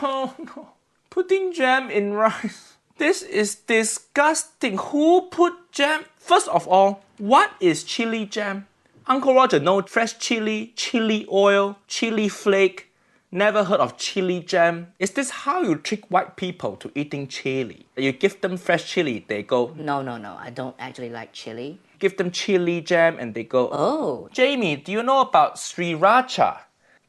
no, 0.00 0.30
no. 0.38 0.66
Putting 1.10 1.52
jam 1.52 1.90
in 1.90 2.20
rice. 2.20 2.78
This 2.98 3.22
is 3.22 3.56
disgusting. 3.66 4.76
Who 4.76 5.30
put 5.30 5.52
jam? 5.72 6.04
First 6.18 6.48
of 6.48 6.68
all, 6.68 6.94
what 7.18 7.50
is 7.60 7.84
chili 7.84 8.26
jam? 8.26 8.66
Uncle 9.06 9.34
Roger, 9.34 9.58
no 9.58 9.80
fresh 9.82 10.18
chili, 10.18 10.72
chili 10.76 11.26
oil, 11.32 11.78
chili 11.86 12.28
flake. 12.28 12.84
Never 13.30 13.64
heard 13.64 13.80
of 13.80 13.96
chili 13.98 14.40
jam. 14.40 14.92
Is 14.98 15.10
this 15.10 15.30
how 15.30 15.60
you 15.62 15.76
trick 15.76 16.10
white 16.10 16.36
people 16.36 16.76
to 16.76 16.90
eating 16.94 17.26
chili? 17.28 17.86
You 17.96 18.12
give 18.12 18.40
them 18.40 18.56
fresh 18.56 18.90
chili, 18.90 19.24
they 19.28 19.42
go, 19.42 19.74
No, 19.76 20.00
no, 20.02 20.16
no. 20.16 20.36
I 20.38 20.50
don't 20.50 20.74
actually 20.78 21.10
like 21.10 21.32
chili. 21.32 21.78
give 21.98 22.16
them 22.16 22.30
chili 22.30 22.80
jam, 22.80 23.18
and 23.18 23.34
they 23.34 23.44
go, 23.44 23.68
Oh, 23.72 24.28
Jamie, 24.32 24.76
do 24.76 24.92
you 24.92 25.02
know 25.02 25.20
about 25.20 25.56
sriracha? 25.56 26.58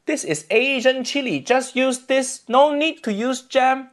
This 0.06 0.24
is 0.24 0.44
Asian 0.50 1.04
chili. 1.04 1.40
Just 1.40 1.76
use 1.76 2.00
this. 2.06 2.42
No 2.48 2.74
need 2.74 3.02
to 3.04 3.12
use 3.12 3.42
jam. 3.42 3.90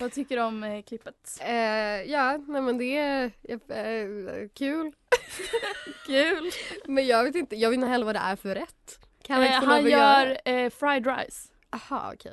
Vad 0.00 0.12
tycker 0.12 0.36
du 0.36 0.42
om 0.42 0.64
eh, 0.64 0.82
klippet? 0.82 1.38
Eh, 1.40 2.02
ja, 2.10 2.38
nej 2.48 2.62
men 2.62 2.78
det 2.78 2.96
är 2.96 3.24
eh, 3.68 4.48
kul. 4.54 4.92
Kul! 6.06 6.50
Men 6.84 7.06
jag 7.06 7.24
vet 7.24 7.34
inte, 7.34 7.56
jag 7.56 7.70
vet 7.70 7.74
inte 7.74 7.86
heller 7.86 8.06
vad 8.06 8.14
det 8.14 8.18
är 8.18 8.36
för 8.36 8.54
rätt. 8.54 8.98
Kan 9.22 9.42
Eh, 9.42 9.64
han 9.64 9.86
gör 9.86 10.40
eh, 10.44 10.70
fried 10.70 11.06
rice. 11.06 11.48
Aha, 11.70 12.12
okej. 12.14 12.32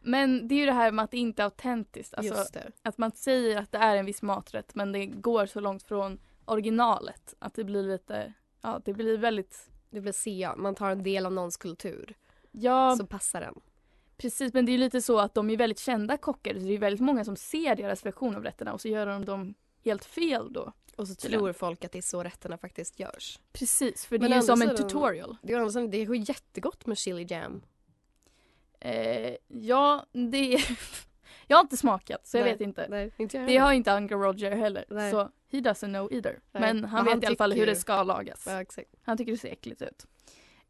Men 0.00 0.48
det 0.48 0.54
är 0.54 0.58
ju 0.58 0.66
det 0.66 0.72
här 0.72 0.92
med 0.92 1.04
att 1.04 1.10
det 1.10 1.18
inte 1.18 1.42
är 1.42 1.44
autentiskt. 1.44 2.14
Alltså, 2.14 2.44
att 2.82 2.98
man 2.98 3.12
säger 3.12 3.58
att 3.58 3.72
det 3.72 3.78
är 3.78 3.96
en 3.96 4.06
viss 4.06 4.22
maträtt 4.22 4.74
men 4.74 4.92
det 4.92 5.06
går 5.06 5.46
så 5.46 5.60
långt 5.60 5.82
från 5.82 6.18
originalet 6.44 7.34
att 7.38 7.54
det 7.54 7.64
blir 7.64 7.82
lite, 7.82 8.32
ja 8.60 8.80
det 8.84 8.92
blir 8.92 9.18
väldigt, 9.18 9.70
Det 9.90 10.00
blir 10.00 10.12
sea. 10.12 10.56
Man 10.56 10.74
tar 10.74 10.90
en 10.90 11.02
del 11.02 11.26
av 11.26 11.32
någons 11.32 11.56
kultur. 11.56 12.14
ja 12.50 12.96
Så 12.96 13.06
passar 13.06 13.40
den. 13.40 13.60
Precis 14.16 14.52
men 14.54 14.66
det 14.66 14.72
är 14.72 14.78
lite 14.78 15.02
så 15.02 15.18
att 15.18 15.34
de 15.34 15.50
är 15.50 15.56
väldigt 15.56 15.78
kända 15.78 16.16
kockar 16.16 16.54
så 16.54 16.58
det 16.60 16.74
är 16.74 16.78
väldigt 16.78 17.00
många 17.00 17.24
som 17.24 17.36
ser 17.36 17.76
deras 17.76 18.06
version 18.06 18.36
av 18.36 18.42
rätterna 18.44 18.72
och 18.72 18.80
så 18.80 18.88
gör 18.88 19.06
de 19.06 19.24
dem 19.24 19.54
helt 19.84 20.04
fel 20.04 20.52
då. 20.52 20.72
Och 20.96 21.08
så 21.08 21.14
tror 21.14 21.52
folk 21.52 21.84
att 21.84 21.92
det 21.92 21.98
är 21.98 22.02
så 22.02 22.22
rätterna 22.22 22.58
faktiskt 22.58 23.00
görs. 23.00 23.38
Precis 23.52 24.06
för 24.06 24.18
det 24.18 24.22
Men 24.22 24.32
är 24.32 24.36
ju 24.36 24.42
som 24.42 24.62
en 24.62 24.68
sidan- 24.68 24.76
tutorial. 24.88 25.36
Det 25.42 25.52
är, 25.52 25.88
det 25.88 25.96
är 25.96 26.14
ju 26.14 26.24
jättegott 26.28 26.86
med 26.86 26.98
chili 26.98 27.26
jam. 27.28 27.62
Eh, 28.80 29.36
ja, 29.48 30.06
det 30.12 30.54
är, 30.54 30.78
jag 31.46 31.56
har 31.56 31.62
inte 31.62 31.76
smakat 31.76 32.26
så 32.26 32.36
jag 32.36 32.44
Nej, 32.44 32.52
vet 32.52 32.60
inte. 32.60 32.86
Nej, 32.88 33.10
inte 33.16 33.36
jag 33.36 33.46
Det 33.48 33.56
har 33.56 33.72
inte 33.72 33.92
Uncle 33.92 34.16
Roger 34.16 34.50
heller 34.56 34.84
Nej. 34.88 35.10
så 35.10 35.18
he 35.52 35.58
doesn't 35.58 35.88
know 35.92 36.12
either. 36.12 36.40
Men 36.52 36.62
men 36.62 36.84
han 36.84 37.04
vet 37.04 37.14
han 37.14 37.22
i 37.22 37.26
alla 37.26 37.36
fall 37.36 37.52
hur 37.52 37.66
det 37.66 37.76
ska 37.76 38.02
lagas. 38.02 38.46
Ja. 38.46 38.64
Han 39.02 39.16
tycker 39.16 39.32
det 39.32 39.38
ser 39.38 39.52
äckligt 39.52 39.82
ut. 39.82 40.06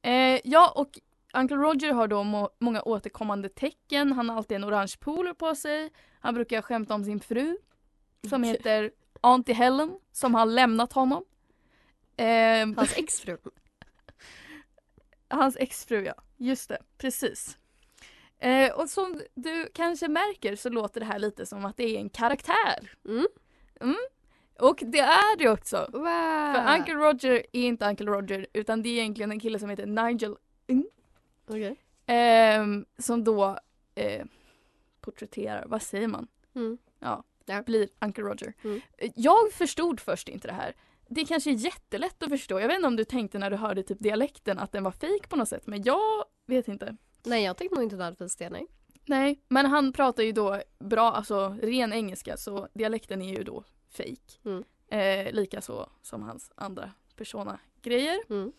Eh, 0.03 0.41
ja, 0.45 0.73
och 0.77 0.99
Uncle 1.33 1.57
Roger 1.57 1.93
har 1.93 2.09
då 2.09 2.23
må- 2.23 2.51
många 2.59 2.83
återkommande 2.83 3.49
tecken. 3.49 4.13
Han 4.13 4.29
har 4.29 4.37
alltid 4.37 4.57
en 4.57 4.65
orange 4.65 4.95
polo 5.01 5.35
på 5.35 5.55
sig. 5.55 5.91
Han 6.21 6.35
brukar 6.35 6.63
skämta 6.63 6.95
om 6.95 7.05
sin 7.05 7.21
fru 7.21 7.57
som 8.29 8.43
heter 8.43 8.91
Auntie 9.21 9.55
Helen 9.55 9.99
som 10.13 10.35
har 10.35 10.47
lämnat 10.47 10.93
honom. 10.93 11.25
Eh, 12.17 12.69
Hans 12.77 12.97
exfru. 12.99 13.37
hans 15.29 15.57
exfru 15.57 16.05
ja, 16.05 16.15
just 16.37 16.69
det, 16.69 16.79
precis. 16.99 17.59
Eh, 18.39 18.73
och 18.73 18.91
som 18.91 19.21
du 19.35 19.69
kanske 19.75 20.09
märker 20.09 20.57
så 20.57 20.69
låter 20.69 21.01
det 21.01 21.07
här 21.07 21.19
lite 21.19 21.47
som 21.47 21.65
att 21.65 21.77
det 21.77 21.97
är 21.97 22.01
en 22.01 22.11
karaktär. 22.11 22.91
Mm. 23.09 23.97
Och 24.59 24.83
det 24.87 24.99
är 24.99 25.37
det 25.39 25.49
också. 25.49 25.89
Wow. 25.93 26.55
För 26.55 26.75
Uncle 26.79 26.95
Roger 26.95 27.47
är 27.53 27.63
inte 27.63 27.87
Uncle 27.87 28.07
Roger 28.07 28.47
utan 28.53 28.83
det 28.83 28.89
är 28.89 29.01
egentligen 29.01 29.33
en 29.33 29.41
kille 29.41 29.59
som 29.59 29.71
heter 29.71 29.87
Nigel 29.87 30.37
Okej. 31.47 31.77
Ehm, 32.07 32.87
som 32.99 33.25
då 33.25 33.59
eh, 33.95 34.25
porträtterar, 35.01 35.65
vad 35.67 35.83
säger 35.83 36.09
man? 36.09 36.29
Mm. 36.55 36.79
Ja, 36.99 37.25
Ja. 37.47 37.63
blir 37.63 37.89
Uncle 38.01 38.25
Roger. 38.25 38.53
Mm. 38.65 38.81
Eh, 38.99 39.11
Jag 39.17 39.53
förstod 39.53 40.01
först 40.01 40.29
inte 40.29 40.49
det 40.49 40.55
här. 40.55 40.75
Det 41.09 41.25
kanske 41.25 41.51
är 41.51 41.55
jättelätt 41.55 42.23
att 42.23 42.29
förstå. 42.29 42.61
Jag 42.61 42.69
vet 42.69 42.77
inte 42.77 42.87
om 42.89 42.97
du 42.97 43.05
tänkte 43.05 43.39
när 43.39 43.51
du 43.51 43.57
hörde 43.57 43.83
typ 43.83 43.99
dialekten 44.01 44.59
att 44.59 44.73
den 44.73 44.85
var 44.85 44.91
fake 44.91 45.29
på 45.29 45.37
något 45.37 45.49
sätt 45.49 45.67
men 45.67 45.83
jag 45.83 46.25
vet 46.47 46.69
inte. 46.69 46.97
Nej, 47.25 47.45
jag 47.45 47.57
tänkte 47.57 47.75
nog 47.75 47.85
inte 47.85 47.97
nödvändigtvis 47.97 48.37
det, 48.37 48.51
nej. 48.51 48.67
Nej, 49.07 49.41
men 49.49 49.67
han 49.67 49.93
pratar 49.93 50.23
ju 50.23 50.33
då 50.33 50.63
bra, 50.79 51.13
alltså 51.13 51.57
ren 51.63 51.93
engelska 51.93 52.37
så 52.37 52.69
dialekten 52.75 53.23
är 53.23 53.37
ju 53.37 53.43
då 53.45 53.65
fake. 53.91 54.39
Mm. 54.45 54.65
Eh, 54.89 55.33
lika 55.33 55.61
så 55.61 55.89
som 56.03 56.23
hans 56.23 56.53
andra 56.55 56.91
persona-grejer. 57.17 58.21
Mm. 58.31 58.53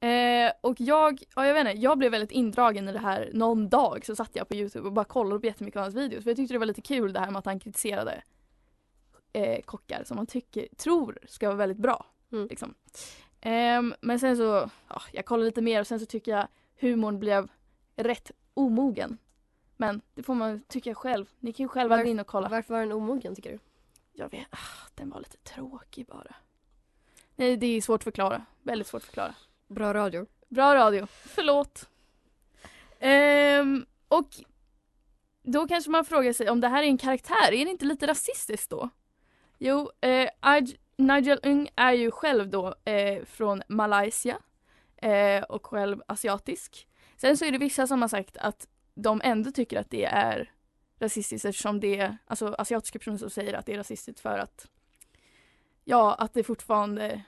Eh, 0.00 0.52
och 0.60 0.80
jag, 0.80 1.22
ja, 1.36 1.46
jag 1.46 1.54
vet 1.54 1.66
inte, 1.68 1.82
jag 1.82 1.98
blev 1.98 2.10
väldigt 2.10 2.30
indragen 2.30 2.88
i 2.88 2.92
det 2.92 2.98
här 2.98 3.30
någon 3.34 3.68
dag 3.68 4.04
så 4.06 4.16
satt 4.16 4.36
jag 4.36 4.48
på 4.48 4.54
Youtube 4.54 4.86
och 4.86 4.92
bara 4.92 5.04
kollade 5.04 5.40
på 5.40 5.46
jättemycket 5.46 5.76
av 5.76 5.82
hans 5.82 5.94
videos 5.94 6.24
för 6.24 6.30
jag 6.30 6.36
tyckte 6.36 6.54
det 6.54 6.58
var 6.58 6.66
lite 6.66 6.82
kul 6.82 7.12
det 7.12 7.20
här 7.20 7.30
med 7.30 7.38
att 7.38 7.46
han 7.46 7.60
kritiserade 7.60 8.22
eh, 9.32 9.60
kockar 9.62 10.04
som 10.04 10.16
han 10.16 10.26
tycker, 10.26 10.68
tror 10.76 11.18
ska 11.26 11.46
vara 11.46 11.56
väldigt 11.56 11.78
bra. 11.78 12.06
Mm. 12.32 12.48
Liksom. 12.48 12.74
Ehm, 13.40 13.94
men 14.00 14.20
sen 14.20 14.36
så, 14.36 14.70
ja, 14.88 15.02
jag 15.12 15.24
kollade 15.24 15.46
lite 15.46 15.62
mer 15.62 15.80
och 15.80 15.86
sen 15.86 16.00
så 16.00 16.06
tycker 16.06 16.32
jag 16.32 16.48
humorn 16.80 17.18
blev 17.18 17.50
rätt 17.96 18.30
omogen. 18.54 19.18
Men 19.76 20.00
det 20.14 20.22
får 20.22 20.34
man 20.34 20.62
tycka 20.68 20.94
själv. 20.94 21.26
Ni 21.38 21.52
kan 21.52 21.64
ju 21.64 21.68
själva 21.68 21.96
Varf- 21.96 22.02
gå 22.02 22.08
in 22.10 22.20
och 22.20 22.26
kolla. 22.26 22.48
Varför 22.48 22.74
var 22.74 22.80
den 22.80 22.92
omogen 22.92 23.34
tycker 23.34 23.50
du? 23.52 23.58
Jag 24.12 24.30
vet, 24.30 24.46
ah, 24.50 24.88
den 24.94 25.10
var 25.10 25.18
lite 25.18 25.36
tråkig 25.36 26.06
bara. 26.06 26.34
Nej, 27.36 27.56
det 27.56 27.66
är 27.66 27.80
svårt 27.80 28.00
att 28.00 28.04
förklara. 28.04 28.44
Väldigt 28.62 28.86
svårt 28.86 29.02
att 29.02 29.06
förklara. 29.06 29.34
Bra 29.68 29.94
radio. 29.94 30.26
Bra 30.48 30.74
radio. 30.74 31.06
Förlåt. 31.10 31.88
Ehm, 33.00 33.86
och 34.08 34.28
då 35.42 35.68
kanske 35.68 35.90
man 35.90 36.04
frågar 36.04 36.32
sig 36.32 36.50
om 36.50 36.60
det 36.60 36.68
här 36.68 36.82
är 36.82 36.86
en 36.86 36.98
karaktär, 36.98 37.52
är 37.52 37.64
det 37.64 37.70
inte 37.70 37.84
lite 37.84 38.06
rasistiskt 38.06 38.70
då? 38.70 38.88
Jo, 39.58 39.90
eh, 40.00 40.28
Aj- 40.40 40.76
Nigel 40.96 41.40
Ung 41.42 41.68
är 41.76 41.92
ju 41.92 42.10
själv 42.10 42.48
då 42.50 42.74
eh, 42.84 43.24
från 43.24 43.62
Malaysia 43.68 44.38
eh, 44.96 45.42
och 45.42 45.66
själv 45.66 46.02
asiatisk. 46.06 46.88
Sen 47.16 47.36
så 47.36 47.44
är 47.44 47.52
det 47.52 47.58
vissa 47.58 47.86
som 47.86 48.02
har 48.02 48.08
sagt 48.08 48.36
att 48.36 48.68
de 48.94 49.20
ändå 49.24 49.50
tycker 49.50 49.80
att 49.80 49.90
det 49.90 50.04
är 50.04 50.52
rasistiskt 51.00 51.44
eftersom 51.44 51.80
det 51.80 51.98
är 51.98 52.18
alltså, 52.26 52.54
asiatiska 52.58 52.98
personer 52.98 53.18
som 53.18 53.30
säger 53.30 53.54
att 53.54 53.66
det 53.66 53.72
är 53.72 53.76
rasistiskt 53.76 54.20
för 54.20 54.38
att 54.38 54.66
ja, 55.84 56.14
att 56.14 56.34
det 56.34 56.44
fortfarande 56.44 57.22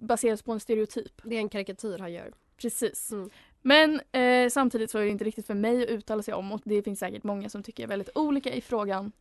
baseras 0.00 0.42
på 0.42 0.52
en 0.52 0.60
stereotyp. 0.60 1.20
Det 1.22 1.36
är 1.36 1.40
en 1.40 1.48
karikatyr 1.48 1.98
han 1.98 2.12
gör. 2.12 2.32
Precis. 2.56 3.12
Mm. 3.12 3.30
Men 3.62 4.00
eh, 4.12 4.48
samtidigt 4.50 4.90
så 4.90 4.98
är 4.98 5.02
det 5.02 5.08
inte 5.08 5.24
riktigt 5.24 5.46
för 5.46 5.54
mig 5.54 5.82
att 5.82 5.88
uttala 5.88 6.22
sig 6.22 6.34
om 6.34 6.52
och 6.52 6.60
det 6.64 6.82
finns 6.82 6.98
säkert 6.98 7.24
många 7.24 7.48
som 7.48 7.62
tycker 7.62 7.86
väldigt 7.86 8.10
olika 8.14 8.52
i 8.52 8.60
frågan. 8.60 9.12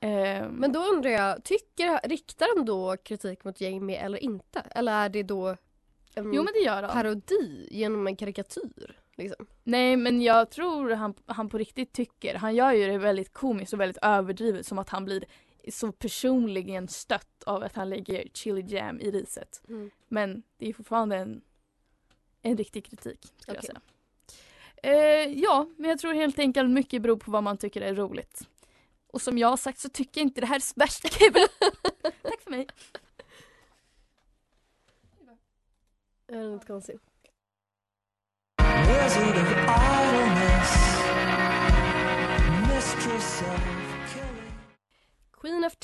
Eh, 0.00 0.48
Men 0.50 0.72
då 0.72 0.80
undrar 0.80 1.10
jag, 1.10 1.44
tycker, 1.44 2.08
riktar 2.08 2.56
han 2.56 2.64
då 2.64 2.96
kritik 2.96 3.44
mot 3.44 3.60
Jamie 3.60 3.96
eller 3.96 4.18
inte? 4.18 4.60
Eller 4.70 4.92
är 4.92 5.08
det 5.08 5.22
då 5.22 5.56
en 6.14 6.32
jo 6.32 6.42
men 6.42 6.52
det 6.52 6.60
gör 6.60 6.82
han. 6.82 6.92
parodi 6.92 7.68
genom 7.70 8.06
en 8.06 8.16
karikatyr? 8.16 8.96
Liksom? 9.16 9.46
Nej 9.64 9.96
men 9.96 10.22
jag 10.22 10.50
tror 10.50 10.90
han, 10.90 11.14
han 11.26 11.48
på 11.48 11.58
riktigt 11.58 11.92
tycker, 11.92 12.34
han 12.34 12.54
gör 12.54 12.72
ju 12.72 12.86
det 12.86 12.98
väldigt 12.98 13.32
komiskt 13.32 13.72
och 13.72 13.80
väldigt 13.80 14.02
överdrivet 14.02 14.66
som 14.66 14.78
att 14.78 14.88
han 14.88 15.04
blir 15.04 15.24
så 15.70 15.92
personligen 15.92 16.88
stött 16.88 17.42
av 17.42 17.62
att 17.62 17.76
han 17.76 17.90
lägger 17.90 18.28
chili 18.34 18.64
jam 18.66 19.00
i 19.00 19.10
riset. 19.10 19.62
Mm. 19.68 19.90
Men 20.08 20.42
det 20.56 20.68
är 20.68 20.72
fortfarande 20.72 21.16
en, 21.16 21.40
en 22.42 22.56
riktig 22.56 22.84
kritik 22.84 23.32
skulle 23.38 23.58
Okej. 23.58 23.70
jag 23.72 23.80
säga. 23.80 23.80
Eh, 24.82 25.32
ja, 25.42 25.66
men 25.76 25.90
jag 25.90 25.98
tror 25.98 26.14
helt 26.14 26.38
enkelt 26.38 26.70
mycket 26.70 27.02
beror 27.02 27.16
på 27.16 27.30
vad 27.30 27.42
man 27.42 27.58
tycker 27.58 27.80
är 27.80 27.94
roligt. 27.94 28.48
Och 29.06 29.22
som 29.22 29.38
jag 29.38 29.48
har 29.48 29.56
sagt 29.56 29.78
så 29.78 29.88
tycker 29.88 30.20
jag 30.20 30.26
inte 30.26 30.40
det 30.40 30.46
här 30.46 30.56
är 30.56 30.60
så 30.60 30.74
värsta 30.76 31.08
kul. 31.08 31.32
Tack 32.22 32.42
för 32.42 32.50
mig. 32.50 32.66
Är 36.26 36.36
det 36.36 36.48
något 36.48 36.66
konstigt? 36.66 37.00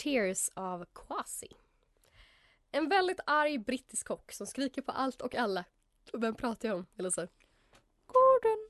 Tears 0.04 0.50
av 0.54 0.84
Kwasi. 0.94 1.48
En 2.70 2.88
väldigt 2.88 3.20
arg 3.26 3.58
brittisk 3.58 4.06
kock 4.06 4.32
som 4.32 4.46
skriker 4.46 4.82
på 4.82 4.92
allt 4.92 5.22
och 5.22 5.34
alla. 5.34 5.64
Och 6.12 6.22
vem 6.22 6.34
pratar 6.34 6.68
jag 6.68 6.76
om, 6.76 6.86
Elisa? 6.98 7.28
Gordon 8.06 8.68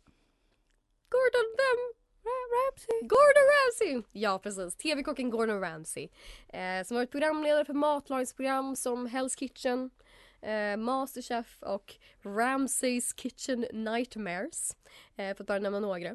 Gordon 1.08 1.56
vem? 1.56 1.92
Ramsay. 2.24 3.00
Gordon 3.00 3.46
Ramsay! 3.54 4.20
Ja, 4.20 4.38
precis. 4.38 4.76
TV-kocken 4.76 5.30
Gordon 5.30 5.60
Ramsay. 5.60 6.08
Eh, 6.48 6.84
som 6.84 6.96
varit 6.96 7.10
programledare 7.10 7.64
för 7.64 7.74
matlagningsprogram 7.74 8.76
som 8.76 9.08
Hell's 9.08 9.38
Kitchen, 9.38 9.90
eh, 10.42 10.76
Masterchef 10.76 11.62
och 11.62 11.94
Ramsays 12.22 13.14
Kitchen 13.14 13.66
Nightmares. 13.72 14.76
Eh, 15.16 15.36
för 15.36 15.42
att 15.42 15.46
bara 15.46 15.58
nämna 15.58 15.80
några. 15.80 16.08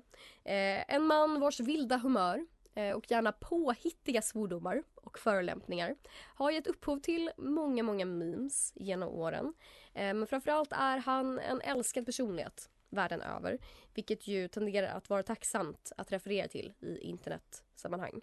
Eh, 0.43 0.93
en 0.95 1.03
man 1.03 1.39
vars 1.39 1.59
vilda 1.59 1.97
humör 1.97 2.45
Eh, 2.79 2.95
och 2.95 3.12
gärna 3.12 3.31
påhittiga 3.31 4.21
svordomar 4.21 4.83
och 4.95 5.19
förolämpningar 5.19 5.95
har 6.36 6.51
gett 6.51 6.67
upphov 6.67 7.00
till 7.00 7.31
många, 7.38 7.83
många 7.83 8.05
memes 8.05 8.74
genom 8.75 9.09
åren. 9.09 9.53
Eh, 9.93 10.13
men 10.13 10.27
framförallt 10.27 10.71
är 10.71 10.98
han 10.98 11.39
en 11.39 11.62
älskad 11.62 12.05
personlighet 12.05 12.69
världen 12.89 13.21
över. 13.21 13.57
Vilket 13.93 14.27
ju 14.27 14.48
tenderar 14.48 14.88
att 14.88 15.09
vara 15.09 15.24
tacksamt 15.24 15.91
att 15.98 16.12
referera 16.12 16.48
till 16.48 16.74
i 16.79 16.98
internetsammanhang. 16.98 18.21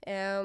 Eh, 0.00 0.44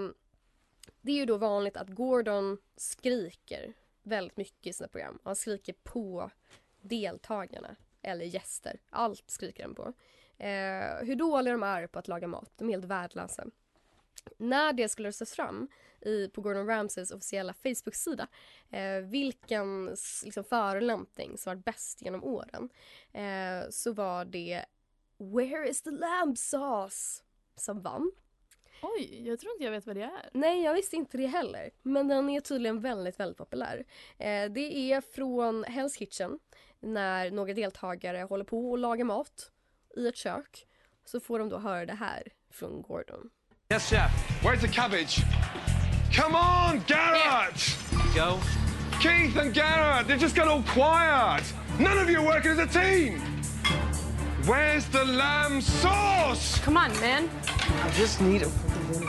det 1.02 1.12
är 1.12 1.16
ju 1.16 1.26
då 1.26 1.38
vanligt 1.38 1.78
att 1.78 1.90
Gordon 1.90 2.58
skriker 2.76 3.74
väldigt 4.04 4.38
mycket 4.38 4.68
i 4.68 4.74
sina 4.74 4.88
program. 4.88 5.20
Han 5.24 5.36
skriker 5.36 5.76
på 5.84 6.32
deltagarna 6.82 7.76
eller 8.02 8.26
gäster. 8.26 8.80
Allt 8.90 9.30
skriker 9.30 9.64
han 9.64 9.76
på. 9.76 9.94
Eh, 10.38 11.06
hur 11.06 11.16
dåliga 11.16 11.54
de 11.54 11.64
är 11.64 11.88
på 11.88 12.00
att 12.00 12.08
laga 12.08 12.28
mat. 12.28 12.52
De 12.56 12.70
är 12.70 12.74
helt 12.74 12.86
värdelösa. 12.86 13.46
När 14.38 14.74
det 14.74 14.90
skulle 14.90 15.08
röstas 15.08 15.32
fram 15.32 15.68
i, 16.02 16.28
på 16.28 16.42
Gordon 16.42 16.68
Ramsays 16.68 17.12
officiella 17.12 17.54
Facebook-sida 17.54 18.28
eh, 18.70 18.98
vilken 18.98 19.86
liksom, 20.24 20.44
förolämpning 20.44 21.38
som 21.38 21.50
var 21.50 21.56
bäst 21.56 22.02
genom 22.02 22.24
åren 22.24 22.70
eh, 23.12 23.70
så 23.70 23.94
var 23.94 24.26
det 24.26 24.66
Where 25.18 25.70
is 25.70 25.82
the 25.82 25.92
lamb 25.92 26.38
sauce? 26.38 27.24
som 27.56 27.82
vann. 27.82 28.12
Oj, 28.82 29.28
jag 29.28 29.40
tror 29.40 29.54
inte 29.54 29.64
jag 29.64 29.72
vet 29.72 29.88
vad 29.88 29.96
det 29.96 30.02
är. 30.02 30.30
Nej, 30.34 30.64
jag 30.64 30.74
visste 30.74 30.96
inte 30.96 31.18
det 31.18 31.28
heller. 31.28 31.70
Men 31.82 32.08
den 32.08 32.30
är 32.30 32.40
tydligen 32.40 32.80
väldigt, 32.80 33.20
väldigt 33.20 33.38
populär. 33.38 33.86
Eh, 34.18 34.52
det 34.52 34.92
är 34.92 35.02
från 35.02 35.66
Hell's 35.66 35.98
Kitchen 35.98 36.40
när 36.80 37.32
några 37.32 37.54
deltagare 37.54 38.18
håller 38.18 38.46
på 38.46 38.74
att 38.74 38.80
laga 38.80 39.06
mat 39.06 39.52
i 39.98 40.08
ett 40.08 40.16
kök. 40.16 40.66
Så 41.06 41.20
får 41.20 41.40
de 41.40 41.50
då 41.50 41.60
höra 41.60 41.86
det 41.86 41.94
här 41.94 42.24
från 42.52 42.82
Gordon. 42.82 43.30
Yes, 43.72 43.90
chef. 43.90 44.12
Where's 44.44 44.62
the 44.62 44.68
cabbage? 44.68 45.22
Come 46.16 46.36
on, 46.36 46.84
Garrett! 46.88 47.78
Go. 48.16 48.40
Keith 49.02 49.38
and 49.38 49.54
Garrett, 49.54 50.08
they've 50.08 50.22
just 50.22 50.36
got 50.36 50.48
all 50.48 50.64
quiet. 50.64 51.44
None 51.80 51.98
of 52.04 52.10
you 52.10 52.20
are 52.22 52.26
working 52.26 52.52
as 52.52 52.60
a 52.60 52.68
team. 52.68 53.20
Where's 54.46 54.86
the 54.86 55.04
lamb 55.06 55.62
sauce? 55.62 56.60
Come 56.66 56.78
on, 56.78 56.92
man. 57.00 57.30
I 57.84 57.90
just 57.98 58.22
need 58.22 58.42
a... 58.44 58.50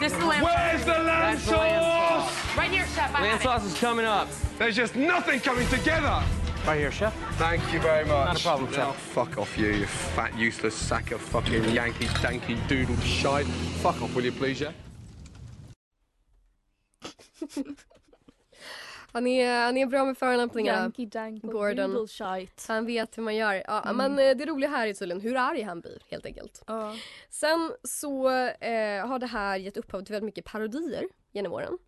This 0.00 0.12
is 0.12 0.18
the 0.18 0.26
lamb. 0.26 0.42
Where's 0.44 0.84
the 0.84 0.90
lamb 0.92 1.38
the 1.38 1.50
lamb 1.50 2.20
sauce? 2.22 2.56
Right 2.56 2.70
here, 2.70 2.86
chef. 2.94 3.10
I 3.14 3.20
Lamb 3.22 3.30
have 3.30 3.40
it. 3.40 3.42
sauce 3.42 3.64
is 3.64 3.78
coming 3.80 4.06
up. 4.06 4.28
There's 4.58 4.76
just 4.76 4.94
nothing 4.96 5.40
coming 5.40 5.66
together. 5.68 6.22
Right 6.66 6.81
here, 6.81 6.90
chef. 6.90 7.14
Thank 7.37 7.74
you 7.74 7.81
very 7.81 8.05
much. 8.05 8.27
Not 8.27 8.40
a 8.40 8.42
problem, 8.42 8.72
chef. 8.72 8.96
fuck 8.96 9.38
off, 9.38 9.59
you, 9.59 9.68
you 9.68 9.87
fat, 9.87 10.33
useless 10.38 10.74
sack 10.74 11.12
of 11.12 11.20
fucking 11.20 11.64
Yankee 11.74 12.07
danky 12.07 12.57
doodle 12.68 12.96
shite. 12.96 13.46
Fuck 13.83 14.00
off, 14.03 14.16
will 14.16 14.24
you 14.24 14.33
please, 14.33 14.62
yeah? 14.62 14.72
Han 19.12 19.27
är, 19.27 19.64
han 19.64 19.77
är 19.77 19.87
bra 19.87 20.05
med 20.05 20.16
och 21.44 21.53
Gordon. 21.53 22.09
Han 22.68 22.87
vet 22.87 23.18
hur 23.18 23.22
man 23.22 23.37
gör. 23.37 23.62
Ja, 23.66 23.92
Men 23.94 24.18
eh, 24.18 24.37
det 24.37 24.46
roliga 24.46 24.70
här 24.70 24.87
är 24.87 24.92
tydligen 24.92 25.20
hur 25.20 25.37
arg 25.37 25.62
han 25.62 25.81
blir 25.81 26.03
helt 26.11 26.27
enkelt. 26.27 26.62
Ja. 26.66 26.96
Sen 27.31 27.72
så 27.83 28.29
eh, 28.38 29.07
har 29.07 29.18
det 29.18 29.27
här 29.27 29.57
gett 29.57 29.77
upphov 29.77 30.03
till 30.03 30.12
väldigt 30.12 30.27
mycket 30.27 30.44
parodier 30.44 31.05
genom 31.33 31.53
åren. 31.53 31.79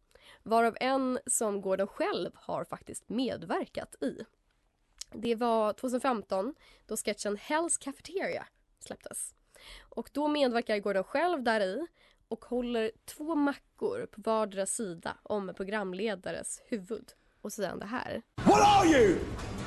Varav 0.43 0.77
en 0.81 1.19
som 1.27 1.61
Gordon 1.61 1.87
själv 1.87 2.31
har 2.35 2.65
faktiskt 2.65 3.09
medverkat 3.09 3.95
i. 4.03 4.25
Det 5.12 5.35
var 5.35 5.73
2015 5.73 6.55
då 6.87 6.97
sketchen 6.97 7.37
Hell's 7.37 7.81
Cafeteria 7.81 8.47
släpptes. 8.79 9.35
Och 9.81 10.11
då 10.12 10.29
medverkar 10.29 10.79
Gordon 10.79 11.05
själv 11.05 11.42
där 11.42 11.61
i 11.61 11.87
och 12.29 12.45
håller 12.45 12.90
två 13.05 13.35
mackor 13.35 14.07
på 14.07 14.21
vardera 14.21 14.66
sida 14.66 15.16
om 15.23 15.49
en 15.49 15.55
programledares 15.55 16.62
huvud. 16.66 17.12
Och 17.40 17.53
så 17.53 17.57
säger 17.57 17.71
han 17.71 17.79
det 17.79 17.87
här. 17.87 18.23
What 18.45 18.61
are 18.61 18.88
you? 18.88 19.19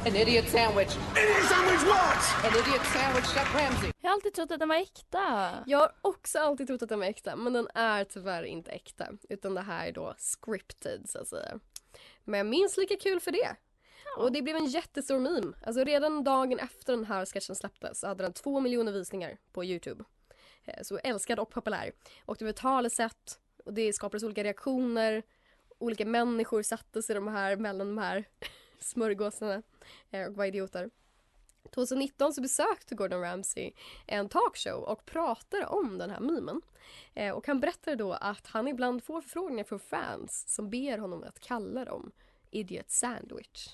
An 0.06 0.16
idiot 0.16 0.50
sandwich. 0.50 0.96
Idiot 1.18 1.46
sandwich 1.50 1.84
what? 1.84 2.46
An 2.46 2.52
idiot 2.52 2.86
sandwich, 2.86 3.26
Chef 3.26 3.56
Ramsay. 3.56 3.92
Jag 4.02 4.10
har 4.10 4.14
alltid 4.14 4.34
trott 4.34 4.52
att 4.52 4.60
den 4.60 4.70
var 4.70 4.76
äkta. 4.76 5.54
Jag 5.66 5.80
har 5.80 5.92
också 6.02 6.40
alltid 6.40 6.68
trott 6.68 6.82
att 6.82 6.90
den 6.90 7.00
var 7.00 7.06
äkta 7.06 7.36
men 7.36 7.54
den 7.54 7.68
är 7.74 8.04
tyvärr 8.04 8.44
inte 8.44 8.72
äkta. 8.72 9.08
Utan 9.30 9.54
det 9.54 9.62
här 9.62 9.88
är 9.88 9.92
då 9.92 10.16
scripted 10.18 11.10
så 11.10 11.20
att 11.20 11.28
säga. 11.28 11.60
Men 12.24 12.50
minst 12.50 12.78
lika 12.78 12.96
kul 12.96 13.20
för 13.20 13.32
det. 13.32 13.56
Och 14.18 14.32
det 14.32 14.42
blev 14.42 14.56
en 14.56 14.66
jättestor 14.66 15.20
meme. 15.20 15.54
Alltså 15.66 15.84
redan 15.84 16.24
dagen 16.24 16.60
efter 16.60 16.94
den 16.94 17.06
här 17.06 17.26
sketchen 17.26 17.56
släpptes 17.56 18.00
så 18.00 18.08
hade 18.08 18.24
den 18.24 18.34
två 18.34 18.60
miljoner 18.60 18.92
visningar 18.92 19.38
på 19.52 19.66
Youtube. 19.66 20.04
Eh, 20.66 20.84
så 20.84 20.98
älskad 20.98 21.40
och 21.40 21.50
populär. 21.50 21.92
Och 22.26 22.36
det 22.40 22.46
var 22.46 22.52
talesätt 22.52 23.40
och 23.66 23.74
det 23.74 23.94
skapades 23.94 24.24
olika 24.24 24.44
reaktioner. 24.44 25.24
Olika 25.78 26.06
människor 26.06 26.62
satte 26.62 27.02
sig 27.02 27.16
de 27.16 27.28
här 27.28 27.56
mellan 27.56 27.88
de 27.88 27.98
här 27.98 28.26
smörgåsarna 28.80 29.64
eh, 30.12 30.28
och 30.28 30.36
var 30.36 30.46
idioter. 30.46 30.90
2019 31.72 32.34
så 32.34 32.42
besökte 32.42 32.96
Gordon 32.96 33.22
Ramsay 33.22 33.72
en 34.08 34.30
talkshow 34.30 34.84
och 34.84 35.06
pratade 35.06 35.66
om 35.66 35.98
den 35.98 36.10
här 36.10 36.20
memen. 36.20 36.62
Eh, 37.14 37.34
och 37.34 37.48
han 37.48 37.60
berättade 37.60 37.96
då 37.96 38.14
att 38.14 38.48
han 38.48 38.68
ibland 38.68 39.04
får 39.04 39.22
förfrågningar 39.22 39.64
från 39.64 39.80
fans 39.80 40.44
som 40.48 40.70
ber 40.70 40.98
honom 40.98 41.24
att 41.24 41.40
kalla 41.40 41.86
dem 41.86 42.12
Idiot 42.52 42.90
Sandwich. 42.90 43.70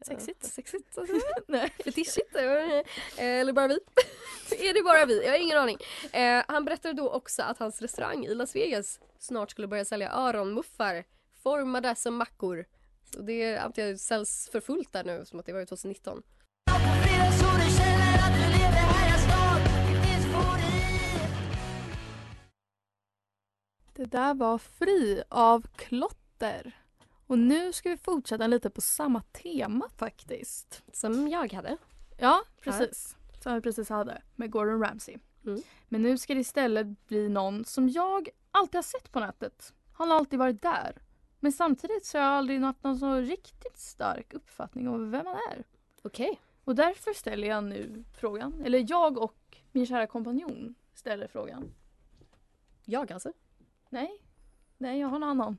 Sexigt. 0.00 0.44
Sexigt. 0.44 0.98
Nej. 1.48 1.70
Fetischigt. 1.84 2.36
eh, 2.36 2.82
Eller 3.16 3.52
bara 3.52 3.68
vi? 3.68 3.78
är 4.68 4.74
det 4.74 4.82
bara 4.82 5.06
vi? 5.06 5.24
Jag 5.24 5.30
har 5.30 5.38
ingen 5.38 5.58
aning. 5.58 5.78
Eh, 6.12 6.44
han 6.48 6.64
berättade 6.64 6.94
då 6.94 7.10
också 7.10 7.42
att 7.42 7.58
hans 7.58 7.82
restaurang 7.82 8.24
i 8.24 8.34
Las 8.34 8.56
Vegas 8.56 9.00
snart 9.18 9.50
skulle 9.50 9.68
börja 9.68 9.84
sälja 9.84 10.12
öronmuffar 10.12 11.04
formade 11.42 11.94
som 11.96 12.16
mackor. 12.16 12.64
Så 13.14 13.22
det 13.22 13.56
antar 13.58 13.82
jag 13.82 14.00
säljs 14.00 14.48
för 14.52 14.60
fullt 14.60 14.92
där 14.92 15.04
nu 15.04 15.24
som 15.24 15.40
att 15.40 15.46
det 15.46 15.52
var 15.52 15.60
ju 15.60 15.66
2019. 15.66 16.22
Det 23.92 24.04
där 24.04 24.34
var 24.34 24.58
Fri 24.58 25.22
av 25.28 25.66
Klotter. 25.76 26.72
Och 27.26 27.38
nu 27.38 27.72
ska 27.72 27.90
vi 27.90 27.96
fortsätta 27.96 28.46
lite 28.46 28.70
på 28.70 28.80
samma 28.80 29.20
tema 29.20 29.88
faktiskt. 29.96 30.82
Som 30.92 31.28
jag 31.28 31.52
hade. 31.52 31.76
Ja, 32.18 32.42
precis. 32.60 33.16
som 33.42 33.54
vi 33.54 33.60
precis 33.60 33.88
hade 33.88 34.22
med 34.34 34.50
Gordon 34.50 34.80
Ramsay. 34.80 35.16
Mm. 35.46 35.62
Men 35.88 36.02
nu 36.02 36.18
ska 36.18 36.34
det 36.34 36.40
istället 36.40 37.06
bli 37.06 37.28
någon 37.28 37.64
som 37.64 37.88
jag 37.88 38.28
alltid 38.50 38.74
har 38.74 38.82
sett 38.82 39.12
på 39.12 39.20
nätet. 39.20 39.74
Han 39.92 40.10
har 40.10 40.16
alltid 40.16 40.38
varit 40.38 40.62
där. 40.62 41.02
Men 41.40 41.52
samtidigt 41.52 42.06
så 42.06 42.18
har 42.18 42.24
jag 42.24 42.32
aldrig 42.32 42.60
haft 42.60 42.82
någon 42.82 42.98
så 42.98 43.14
riktigt 43.14 43.78
stark 43.78 44.34
uppfattning 44.34 44.88
om 44.88 45.10
vem 45.10 45.26
han 45.26 45.36
är. 45.36 45.64
Okej. 46.02 46.40
Och 46.64 46.74
därför 46.74 47.12
ställer 47.12 47.48
jag 47.48 47.64
nu 47.64 48.04
frågan. 48.20 48.62
Eller 48.64 48.84
jag 48.90 49.18
och 49.18 49.56
min 49.72 49.86
kära 49.86 50.06
kompanjon 50.06 50.74
ställer 50.94 51.26
frågan. 51.26 51.74
Jag 52.84 53.12
alltså? 53.12 53.32
Nej, 53.88 54.22
nej 54.78 55.00
jag 55.00 55.08
har 55.08 55.16
en 55.16 55.22
annan. 55.22 55.56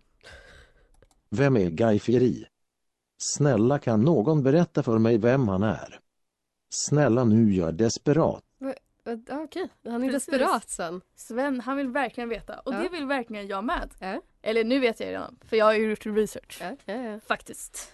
Vem 1.29 1.57
är 1.57 1.69
Guy 1.69 1.99
Fieri? 1.99 2.45
Snälla 3.17 3.79
kan 3.79 4.01
någon 4.01 4.43
berätta 4.43 4.83
för 4.83 4.97
mig 4.97 5.17
vem 5.17 5.47
han 5.47 5.63
är? 5.63 5.99
Snälla 6.69 7.23
nu, 7.23 7.53
jag 7.53 7.67
är 7.67 7.71
desperat. 7.71 8.43
Okej, 9.31 9.69
han 9.85 10.03
är 10.03 10.09
Precis. 10.11 10.25
desperat 10.25 10.69
sen. 10.69 11.01
Sven, 11.15 11.61
han 11.61 11.77
vill 11.77 11.87
verkligen 11.89 12.29
veta. 12.29 12.59
Och 12.59 12.73
Ja. 12.73 12.77
det 12.79 12.89
vill 12.89 13.05
verkligen 13.05 13.47
jag 13.47 13.63
med. 13.63 13.89
Ja. 13.99 14.21
Eller 14.41 14.63
nu 14.63 14.79
vet 14.79 14.99
jag 14.99 15.07
redan, 15.09 15.39
för 15.45 15.57
jag 15.57 15.65
har 15.65 15.73
ju 15.73 15.89
gjort 15.89 16.05
research. 16.05 16.57
Ja, 16.61 16.75
ja, 16.85 16.93
ja. 16.95 17.19
Faktiskt. 17.19 17.91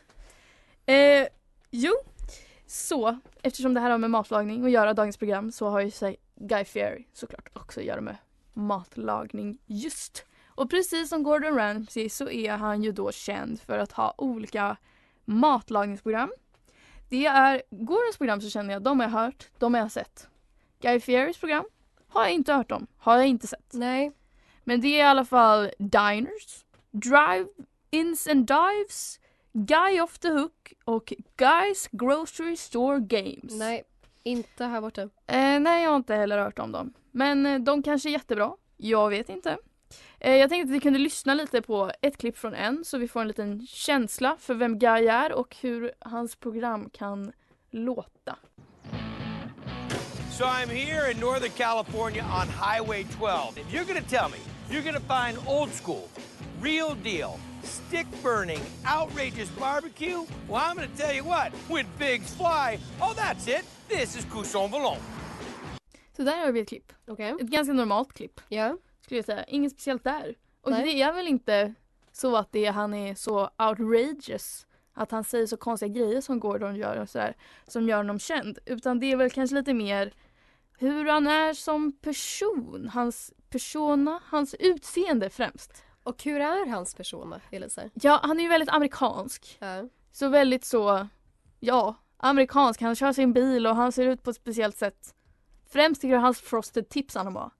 Eh, 0.85 1.27
jo, 1.69 1.91
så 2.65 3.19
eftersom 3.41 3.73
det 3.73 3.79
här 3.79 3.89
har 3.91 3.97
med 3.97 4.09
matlagning 4.11 4.65
att 4.65 4.71
göra 4.71 4.93
dagens 4.93 5.17
program 5.17 5.51
så 5.51 5.69
har 5.69 5.79
ju 5.81 5.91
sig 5.91 6.15
Guy 6.35 6.65
Fieri 6.65 7.07
såklart 7.13 7.49
också 7.53 7.79
att 7.79 7.85
göra 7.85 8.01
med 8.01 8.17
matlagning 8.53 9.57
just. 9.65 10.25
Och 10.55 10.69
precis 10.69 11.09
som 11.09 11.23
Gordon 11.23 11.55
Ramsay 11.55 12.09
så 12.09 12.29
är 12.29 12.51
han 12.51 12.83
ju 12.83 12.91
då 12.91 13.11
känd 13.11 13.61
för 13.61 13.77
att 13.77 13.91
ha 13.91 14.13
olika 14.17 14.77
matlagningsprogram. 15.25 16.31
Det 17.09 17.25
är 17.25 17.61
Gordons 17.69 18.17
program 18.17 18.41
så 18.41 18.49
känner 18.49 18.73
jag, 18.73 18.81
de 18.81 18.99
har 18.99 19.07
jag 19.07 19.11
hört, 19.11 19.49
de 19.57 19.73
har 19.73 19.81
jag 19.81 19.91
sett. 19.91 20.27
Guy 20.81 20.99
Fieris 20.99 21.37
program 21.37 21.65
har 22.07 22.23
jag 22.23 22.31
inte 22.31 22.53
hört 22.53 22.71
om, 22.71 22.87
har 22.97 23.17
jag 23.17 23.27
inte 23.27 23.47
sett. 23.47 23.73
Nej. 23.73 24.11
Men 24.63 24.81
det 24.81 24.87
är 24.87 24.99
i 24.99 25.01
alla 25.01 25.25
fall 25.25 25.71
Diners, 25.79 26.65
Drive-Ins 26.91 28.31
and 28.31 28.47
Dives, 28.47 29.19
Guy 29.53 30.01
Off 30.01 30.19
the 30.19 30.29
Hook 30.29 30.73
och 30.83 31.13
Guys 31.37 31.89
Grocery 31.91 32.57
Store 32.57 32.99
Games. 32.99 33.53
Nej, 33.53 33.83
inte 34.23 34.65
här 34.65 34.81
borta. 34.81 35.01
Eh, 35.01 35.59
nej, 35.59 35.83
jag 35.83 35.89
har 35.89 35.95
inte 35.95 36.15
heller 36.15 36.37
hört 36.37 36.59
om 36.59 36.71
dem. 36.71 36.93
Men 37.11 37.45
eh, 37.45 37.59
de 37.59 37.83
kanske 37.83 38.09
är 38.09 38.11
jättebra. 38.11 38.55
Jag 38.77 39.09
vet 39.09 39.29
inte. 39.29 39.57
Eh, 40.19 40.36
jag 40.36 40.49
tänkte 40.49 40.69
att 40.71 40.75
vi 40.75 40.80
kunde 40.80 40.99
lyssna 40.99 41.34
lite 41.34 41.62
på 41.62 41.91
ett 42.01 42.17
klipp 42.17 42.38
från 42.38 42.54
en 42.54 42.86
så 42.86 42.97
vi 42.97 43.08
får 43.08 43.21
en 43.21 43.27
liten 43.27 43.67
känsla 43.67 44.38
för 44.39 44.54
vem 44.54 44.80
Guy 44.80 45.08
är 45.08 45.32
och 45.34 45.56
hur 45.62 45.91
hans 45.99 46.36
program 46.36 46.89
kan 46.89 47.32
låta. 47.71 48.36
So 50.38 50.45
I'm 50.45 50.69
here 50.69 51.12
in 51.12 51.19
Northern 51.19 51.51
California 51.51 52.23
on 52.23 52.47
Highway 52.47 53.04
12. 53.19 53.58
If 53.58 53.73
you're 53.73 53.86
gonna 53.86 54.08
tell 54.10 54.30
me 54.32 54.38
you're 54.69 54.84
gonna 54.84 54.99
find 55.25 55.38
old 55.47 55.69
school, 55.69 56.08
real 56.62 56.95
deal, 57.04 57.39
stick 57.63 58.08
burning, 58.23 58.60
outrageous 58.86 59.49
barbecue, 59.60 60.25
well, 60.49 60.62
I'm 60.62 60.75
gonna 60.75 60.88
tell 60.97 61.13
you 61.15 61.23
what, 61.23 61.51
when 61.69 61.86
pigs 61.99 62.34
fly, 62.34 62.80
oh, 63.01 63.13
that's 63.13 63.47
it. 63.47 63.65
This 63.88 64.15
is 64.15 64.25
Cousson 64.32 64.71
Vallon. 64.71 64.97
Så 66.15 66.23
där 66.23 66.45
har 66.45 66.51
vi 66.51 66.60
ett 66.60 66.69
klipp. 66.69 66.93
Okej. 67.08 67.36
Ett 67.41 67.47
ganska 67.47 67.73
normalt 67.73 68.13
klipp. 68.13 68.41
Ja. 68.49 68.77
Skulle 69.12 69.19
jag 69.19 69.26
säga. 69.26 69.43
Inget 69.43 69.71
speciellt 69.71 70.04
där. 70.04 70.36
Och 70.62 70.71
Nej. 70.71 70.84
det 70.84 71.02
är 71.02 71.13
väl 71.13 71.28
inte 71.28 71.74
så 72.12 72.36
att 72.36 72.52
det, 72.52 72.65
han 72.65 72.93
är 72.93 73.15
så 73.15 73.50
outrageous. 73.58 74.67
Att 74.93 75.12
han 75.12 75.24
säger 75.24 75.47
så 75.47 75.58
konstiga 75.58 75.93
grejer 75.93 76.21
som 76.21 76.39
Gordon 76.39 76.76
gör 76.76 76.97
och 76.97 77.10
sådär. 77.10 77.36
Som 77.67 77.88
gör 77.89 77.97
honom 77.97 78.19
känd. 78.19 78.60
Utan 78.65 79.00
det 79.00 79.12
är 79.12 79.15
väl 79.15 79.30
kanske 79.30 79.56
lite 79.56 79.74
mer 79.74 80.13
hur 80.78 81.06
han 81.06 81.28
är 81.28 81.54
som 81.54 81.91
person. 81.91 82.89
Hans 82.93 83.34
persona, 83.50 84.21
hans 84.26 84.54
utseende 84.60 85.30
främst. 85.30 85.84
Och 86.04 86.24
hur 86.24 86.41
är 86.41 86.69
hans 86.69 86.95
persona, 86.95 87.41
Elisa? 87.52 87.82
Ja, 87.93 88.19
han 88.24 88.39
är 88.39 88.43
ju 88.43 88.50
väldigt 88.50 88.69
amerikansk. 88.69 89.58
Ja. 89.60 89.89
Så 90.12 90.30
väldigt 90.30 90.65
så, 90.65 91.08
ja, 91.60 91.95
amerikansk. 92.17 92.82
Han 92.82 92.95
kör 92.95 93.13
sin 93.13 93.34
bil 93.34 93.67
och 93.67 93.76
han 93.76 93.91
ser 93.91 94.08
ut 94.08 94.24
på 94.24 94.30
ett 94.30 94.36
speciellt 94.36 94.78
sätt. 94.78 95.15
Främst 95.69 96.02
tycker 96.02 96.13
jag 96.13 96.21
hans 96.21 96.41
frosted 96.41 96.89
tips 96.89 97.15
han 97.15 97.36
har. 97.36 97.52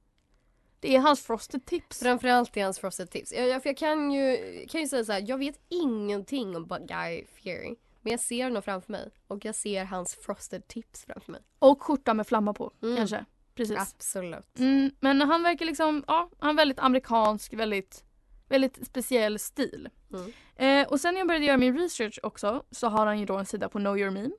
Det 0.82 0.96
är 0.96 1.00
hans 1.00 1.22
frosted 1.22 1.66
tips. 1.66 2.00
Framförallt 2.00 2.58
är 2.58 2.64
hans 2.64 2.80
frosted 2.80 3.10
tips. 3.10 3.34
Jag, 3.34 3.64
för 3.64 3.70
jag 3.70 3.78
kan 3.78 4.12
ju, 4.12 4.38
kan 4.70 4.82
ju 4.82 4.88
säga 4.88 5.04
så 5.06 5.12
här, 5.12 5.24
jag 5.28 5.38
vet 5.38 5.60
ingenting 5.70 6.56
om 6.56 6.68
Guy 6.88 7.26
Fieri. 7.34 7.76
Men 8.02 8.12
jag 8.12 8.20
ser 8.20 8.44
honom 8.44 8.62
framför 8.62 8.92
mig 8.92 9.10
och 9.28 9.46
jag 9.46 9.56
ser 9.56 9.86
hans 9.86 10.16
frosted 10.16 10.68
tips 10.68 11.06
framför 11.06 11.32
mig. 11.32 11.42
Och 11.60 11.84
skjorta 11.84 12.14
med 12.14 12.28
flammar 12.28 12.54
på, 12.54 12.72
Mm. 12.82 12.98
kanske. 12.98 13.26
Precis. 13.56 13.78
Absolut. 13.80 14.60
Mm, 14.60 14.92
men 15.00 15.22
han 15.22 15.44
verkar 15.44 15.66
liksom, 15.66 16.04
ja, 16.08 16.30
han 16.40 16.50
är 16.50 16.54
väldigt 16.54 16.80
amerikansk, 16.80 17.54
väldigt, 17.54 18.04
väldigt 18.50 18.88
speciell 18.88 19.40
stil. 19.40 19.90
Mm. 20.14 20.32
Eh, 20.56 20.88
och 20.92 21.00
sen 21.02 21.14
när 21.14 21.22
jag 21.22 21.28
började 21.28 21.46
göra 21.46 21.58
min 21.58 21.78
research 21.78 22.20
också 22.24 22.64
så 22.72 22.88
har 22.88 23.06
han 23.06 23.20
ju 23.20 23.26
då 23.26 23.38
en 23.38 23.46
sida 23.46 23.70
på 23.70 23.80
Know 23.80 23.98
Your 24.00 24.12
Meme. 24.12 24.30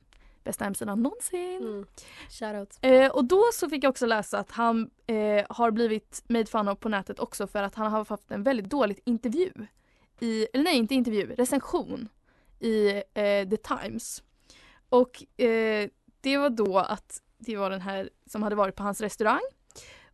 Bästa 0.45 0.65
hemsidan 0.65 1.03
någonsin. 1.03 1.63
Mm. 1.63 1.87
Shoutout. 2.31 2.79
Eh, 2.81 3.11
och 3.11 3.25
då 3.25 3.43
så 3.53 3.69
fick 3.69 3.85
jag 3.85 3.91
också 3.91 4.07
läsa 4.07 4.39
att 4.39 4.51
han 4.51 4.91
eh, 5.07 5.47
har 5.49 5.71
blivit 5.71 6.25
made 6.29 6.47
fun 6.47 6.69
av 6.69 6.75
på 6.75 6.89
nätet 6.89 7.19
också 7.19 7.47
för 7.47 7.63
att 7.63 7.75
han 7.75 7.93
har 7.93 8.05
haft 8.05 8.31
en 8.31 8.43
väldigt 8.43 8.71
dåligt 8.71 9.01
intervju. 9.05 9.53
I, 10.21 10.47
eller 10.53 10.65
nej, 10.65 10.77
inte 10.77 10.95
intervju, 10.95 11.35
recension 11.35 12.09
i 12.61 12.91
eh, 13.15 13.49
The 13.49 13.57
Times. 13.57 14.23
Och 14.89 15.41
eh, 15.43 15.89
det 16.21 16.37
var 16.37 16.51
då 16.51 16.79
att 16.79 17.23
det 17.39 17.57
var 17.57 17.71
den 17.71 17.81
här 17.81 18.11
som 18.27 18.43
hade 18.43 18.57
varit 18.57 18.77
på 18.77 18.83
hans 18.83 19.01
restaurang. 19.01 19.43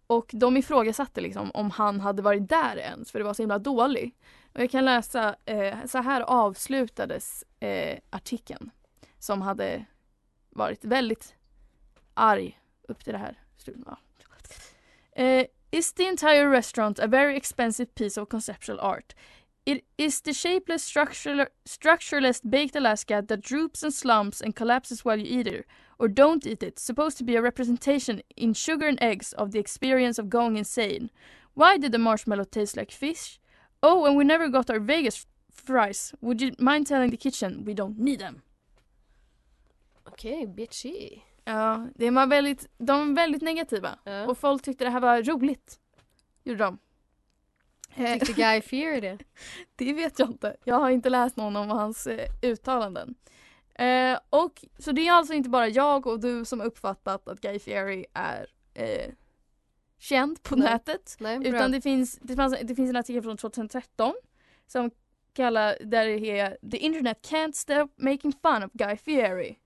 Och 0.07 0.31
de 0.33 0.57
ifrågasatte 0.57 1.21
liksom 1.21 1.51
om 1.55 1.71
han 1.71 2.01
hade 2.01 2.23
varit 2.23 2.49
där 2.49 2.77
ens 2.77 3.11
för 3.11 3.19
det 3.19 3.25
var 3.25 3.35
så 3.35 3.43
himla 3.43 3.59
dålig. 3.59 4.15
Och 4.55 4.61
jag 4.61 4.71
kan 4.71 4.85
läsa, 4.85 5.37
eh, 5.45 5.77
så 5.87 5.99
här 5.99 6.21
avslutades 6.21 7.45
eh, 7.61 7.99
artikeln. 8.11 8.71
Som 9.19 9.43
hade 9.43 9.85
varit 10.59 10.85
väldigt 10.85 11.35
arg 12.15 12.61
upp 12.89 13.05
till 13.05 13.13
det 13.13 13.19
här. 13.19 13.39
Eh, 15.13 15.47
is 15.71 15.93
the 15.93 16.07
entire 16.07 16.51
restaurant 16.51 16.99
a 16.99 17.07
very 17.07 17.37
expensive 17.37 17.95
piece 17.95 18.21
of 18.21 18.29
conceptual 18.29 18.81
art? 18.81 19.15
It 19.65 19.85
is 19.97 20.23
the 20.23 20.33
shapeless, 20.33 20.95
structureless 21.65 22.41
baked 22.43 22.77
Alaska 22.77 23.23
that 23.29 23.43
droops 23.43 23.83
and 23.83 23.95
slumps 23.95 24.41
and 24.41 24.57
collapses 24.57 25.05
while 25.05 25.19
you 25.19 25.41
eat 25.41 25.47
it, 25.47 25.67
or 25.99 26.09
don't 26.09 26.47
eat 26.47 26.63
it, 26.63 26.79
supposed 26.79 27.19
to 27.19 27.25
be 27.25 27.37
a 27.37 27.43
representation 27.43 28.23
in 28.37 28.55
sugar 28.55 28.89
and 28.89 29.03
eggs 29.03 29.35
of 29.35 29.51
the 29.51 29.59
experience 29.59 30.19
of 30.19 30.31
going 30.31 30.57
insane. 30.57 31.11
Why 31.55 31.77
did 31.77 31.93
the 31.93 31.99
marshmallow 31.99 32.45
taste 32.45 32.77
like 32.77 32.91
fish? 32.91 33.39
Oh, 33.83 34.07
and 34.07 34.17
we 34.17 34.25
never 34.25 34.49
got 34.49 34.71
our 34.71 34.81
Vegas 34.81 35.27
fries. 35.51 36.15
Would 36.23 36.41
you 36.41 36.53
mind 36.59 36.87
telling 36.87 37.11
the 37.11 37.17
kitchen 37.17 37.65
we 37.67 37.75
don't 37.75 37.99
need 37.99 38.21
them? 38.21 38.43
Okej, 40.13 40.47
bitchy. 40.47 41.21
Ja, 41.45 41.87
det 41.95 42.11
var 42.11 42.27
väldigt, 42.27 42.67
de 42.79 43.09
var 43.09 43.15
väldigt 43.15 43.43
negativa. 43.43 43.99
Ja. 44.05 44.27
Och 44.27 44.39
folk 44.39 44.63
tyckte 44.63 44.85
det 44.85 44.91
här 44.91 45.01
var 45.01 45.23
roligt. 45.23 45.81
Gjorde 46.45 46.65
de. 46.65 46.79
Eh, 47.95 48.13
Tyckte 48.13 48.33
Guy 48.33 48.61
Fieri 48.61 49.01
det? 49.01 49.19
det 49.77 49.93
vet 49.93 50.19
jag 50.19 50.29
inte. 50.29 50.57
Jag 50.65 50.75
har 50.75 50.91
inte 50.91 51.11
läst 51.11 51.37
någon 51.37 51.57
om 51.57 51.69
hans 51.69 52.07
eh, 52.07 52.29
uttalanden. 52.43 53.15
Eh, 53.75 54.19
och 54.31 54.65
Så 54.79 54.93
det 54.93 55.09
är 55.09 55.13
alltså 55.13 55.35
inte 55.35 55.49
bara 55.49 55.69
jag 55.69 56.07
och 56.07 56.21
du 56.21 56.45
som 56.45 56.61
uppfattat 56.61 57.29
att 57.29 57.41
Guy 57.41 57.59
Fieri 57.59 58.07
är 58.13 58.47
eh, 58.75 59.13
känd 59.99 60.43
på 60.43 60.57
Nej. 60.57 60.71
nätet. 60.71 61.17
Nej. 61.21 61.49
Utan 61.49 61.73
det 61.73 61.81
finns, 61.81 62.19
det, 62.23 62.37
fanns, 62.37 62.57
det 62.63 62.75
finns 62.75 62.91
en 62.91 62.97
artikel 62.97 63.23
från 63.23 63.37
2013 63.37 64.15
som 64.67 64.91
kallar, 65.33 65.77
där 65.85 66.07
det 66.07 66.39
är 66.39 66.57
The 66.71 66.77
internet 66.77 67.29
can't 67.31 67.53
stop 67.53 67.89
making 67.97 68.33
fun 68.43 68.63
of 68.63 68.73
Guy 68.73 68.97
Fieri. 68.97 69.59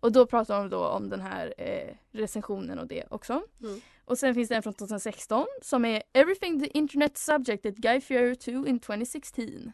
Och 0.00 0.12
då 0.12 0.26
pratar 0.26 0.58
de 0.58 0.70
då 0.70 0.86
om 0.86 1.08
den 1.08 1.20
här 1.20 1.54
eh, 1.58 1.94
recensionen 2.10 2.78
och 2.78 2.86
det 2.86 3.04
också. 3.10 3.42
Mm. 3.62 3.80
Och 4.04 4.18
sen 4.18 4.34
finns 4.34 4.48
det 4.48 4.56
en 4.56 4.62
från 4.62 4.74
2016 4.74 5.46
som 5.62 5.84
är 5.84 6.02
Everything 6.12 6.60
the 6.60 6.78
internet 6.78 7.18
subjected 7.18 7.76
Guy 7.76 8.00
Fieri 8.00 8.36
to 8.36 8.50
in 8.50 8.80
2016. 8.80 9.72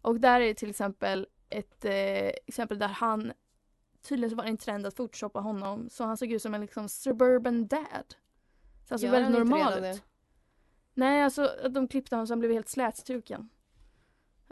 Och 0.00 0.20
där 0.20 0.40
är 0.40 0.46
det 0.46 0.54
till 0.54 0.70
exempel 0.70 1.26
ett 1.50 1.84
eh, 1.84 2.28
exempel 2.46 2.78
där 2.78 2.88
han 2.88 3.32
tydligen 4.02 4.30
så 4.30 4.36
var 4.36 4.44
det 4.44 4.50
en 4.50 4.56
trend 4.56 4.86
att 4.86 4.96
photoshoppa 4.96 5.40
honom 5.40 5.88
så 5.90 6.04
han 6.04 6.16
såg 6.16 6.32
ut 6.32 6.42
som 6.42 6.54
en 6.54 6.60
liksom 6.60 6.88
suburban 6.88 7.66
dad. 7.66 8.14
Så 8.88 8.94
alltså 8.94 9.06
Gör 9.06 9.12
väldigt 9.12 9.34
han 9.34 9.46
inte 9.46 9.56
normal 9.56 9.84
ut. 9.84 10.02
Nej, 10.94 11.22
alltså 11.22 11.50
de 11.70 11.88
klippte 11.88 12.14
honom 12.14 12.26
så 12.26 12.32
han 12.32 12.38
blev 12.38 12.52
helt 12.52 12.68
slätstruken. 12.68 13.48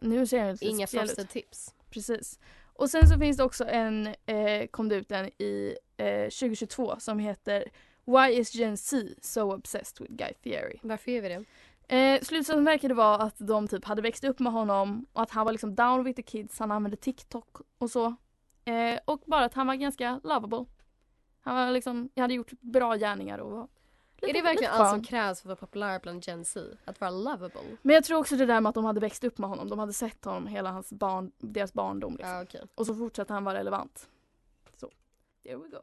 Nu 0.00 0.26
ser 0.26 0.40
han 0.40 0.52
lite 0.52 0.66
Inga 0.66 0.86
ut. 1.02 1.30
tips. 1.30 1.74
Precis. 1.90 2.38
Och 2.82 2.90
sen 2.90 3.08
så 3.08 3.18
finns 3.18 3.36
det 3.36 3.44
också 3.44 3.64
en, 3.64 4.06
eh, 4.06 4.66
kom 4.70 4.88
det 4.88 4.96
ut 4.96 5.12
en 5.12 5.26
i 5.26 5.76
eh, 5.96 6.22
2022 6.22 6.94
som 6.98 7.18
heter 7.18 7.64
Why 8.04 8.32
is 8.32 8.54
Gen 8.54 8.76
Z 8.76 9.06
so 9.20 9.54
obsessed 9.54 10.00
with 10.00 10.14
Guy 10.14 10.32
Fieri? 10.42 10.80
Varför 10.82 11.10
gör 11.10 11.22
vi 11.22 11.28
det? 11.28 11.44
Eh, 11.96 12.20
slutsatsen 12.20 12.64
verkade 12.64 12.94
vara 12.94 13.22
att 13.22 13.34
de 13.38 13.68
typ 13.68 13.84
hade 13.84 14.02
växt 14.02 14.24
upp 14.24 14.38
med 14.38 14.52
honom 14.52 15.06
och 15.12 15.22
att 15.22 15.30
han 15.30 15.44
var 15.44 15.52
liksom 15.52 15.74
down 15.74 16.04
with 16.04 16.16
the 16.16 16.22
kids, 16.22 16.58
han 16.58 16.70
använde 16.70 16.96
TikTok 16.96 17.56
och 17.78 17.90
så. 17.90 18.06
Eh, 18.64 18.98
och 19.04 19.22
bara 19.26 19.44
att 19.44 19.54
han 19.54 19.66
var 19.66 19.74
ganska 19.74 20.20
lovable. 20.24 20.64
Han 21.40 21.56
var 21.56 21.70
liksom, 21.72 22.10
hade 22.16 22.34
gjort 22.34 22.52
bra 22.60 22.96
gärningar 22.96 23.38
och 23.38 23.50
var 23.50 23.68
Är 24.22 24.32
det 24.32 24.42
verkligen 24.42 24.72
allt 24.72 24.90
som 24.90 25.04
krävs 25.04 25.40
för 25.40 25.46
att 25.46 25.60
vara 25.60 25.66
populär 25.66 26.00
bland 26.02 26.26
Gen 26.26 26.44
Z? 26.44 26.76
Att 26.84 27.00
vara 27.00 27.10
lovable? 27.10 27.76
Men 27.82 27.94
jag 27.94 28.04
tror 28.04 28.18
också 28.18 28.36
det 28.36 28.46
där 28.46 28.60
med 28.60 28.68
att 28.68 28.74
de 28.74 28.84
hade 28.84 29.00
växt 29.00 29.24
upp 29.24 29.38
med 29.38 29.50
honom. 29.50 29.68
De 29.68 29.78
hade 29.78 29.92
sett 29.92 30.24
honom 30.24 30.46
hela 30.46 30.70
hans 30.70 30.92
barn, 30.92 31.32
deras 31.38 31.72
barndom. 31.72 32.12
Liksom. 32.12 32.30
Ja, 32.30 32.42
okej. 32.42 32.62
Och 32.74 32.86
så 32.86 32.94
fortsatte 32.94 33.32
han 33.32 33.44
vara 33.44 33.58
relevant. 33.58 34.08
Så, 34.76 34.90
there 35.44 35.56
we 35.56 35.68
go. 35.68 35.80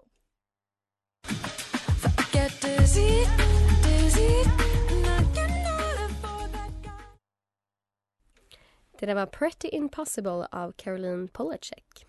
Det 9.00 9.06
där 9.06 9.16
var 9.16 9.26
Pretty 9.26 9.68
Impossible 9.68 10.48
av 10.52 10.72
Caroline 10.72 11.28
Polachek. 11.28 12.06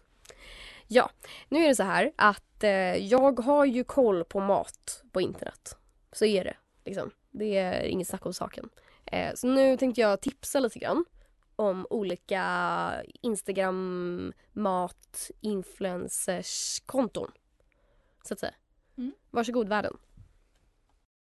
Ja, 0.86 1.10
nu 1.48 1.64
är 1.64 1.68
det 1.68 1.74
så 1.74 1.82
här 1.82 2.12
att 2.16 2.64
eh, 2.64 2.70
jag 2.96 3.40
har 3.40 3.64
ju 3.64 3.84
koll 3.84 4.24
på 4.24 4.40
mat 4.40 5.02
på 5.12 5.20
internet. 5.20 5.76
Så 6.12 6.24
är 6.24 6.44
det. 6.44 6.56
Liksom. 6.84 7.10
Det 7.30 7.56
är 7.56 7.82
inget 7.82 8.08
snack 8.08 8.26
om 8.26 8.34
saken. 8.34 8.68
Eh, 9.06 9.34
så 9.34 9.46
nu 9.46 9.76
tänkte 9.76 10.00
jag 10.00 10.20
tipsa 10.20 10.60
lite 10.60 10.78
grann 10.78 11.04
om 11.56 11.86
olika 11.90 13.02
Instagram 13.22 14.32
mat 14.52 15.30
influencers 15.40 16.82
konton. 16.86 17.30
Så 18.24 18.34
att 18.34 18.40
säga. 18.40 18.54
Mm. 18.98 19.12
Varsågod 19.30 19.68
världen. 19.68 19.96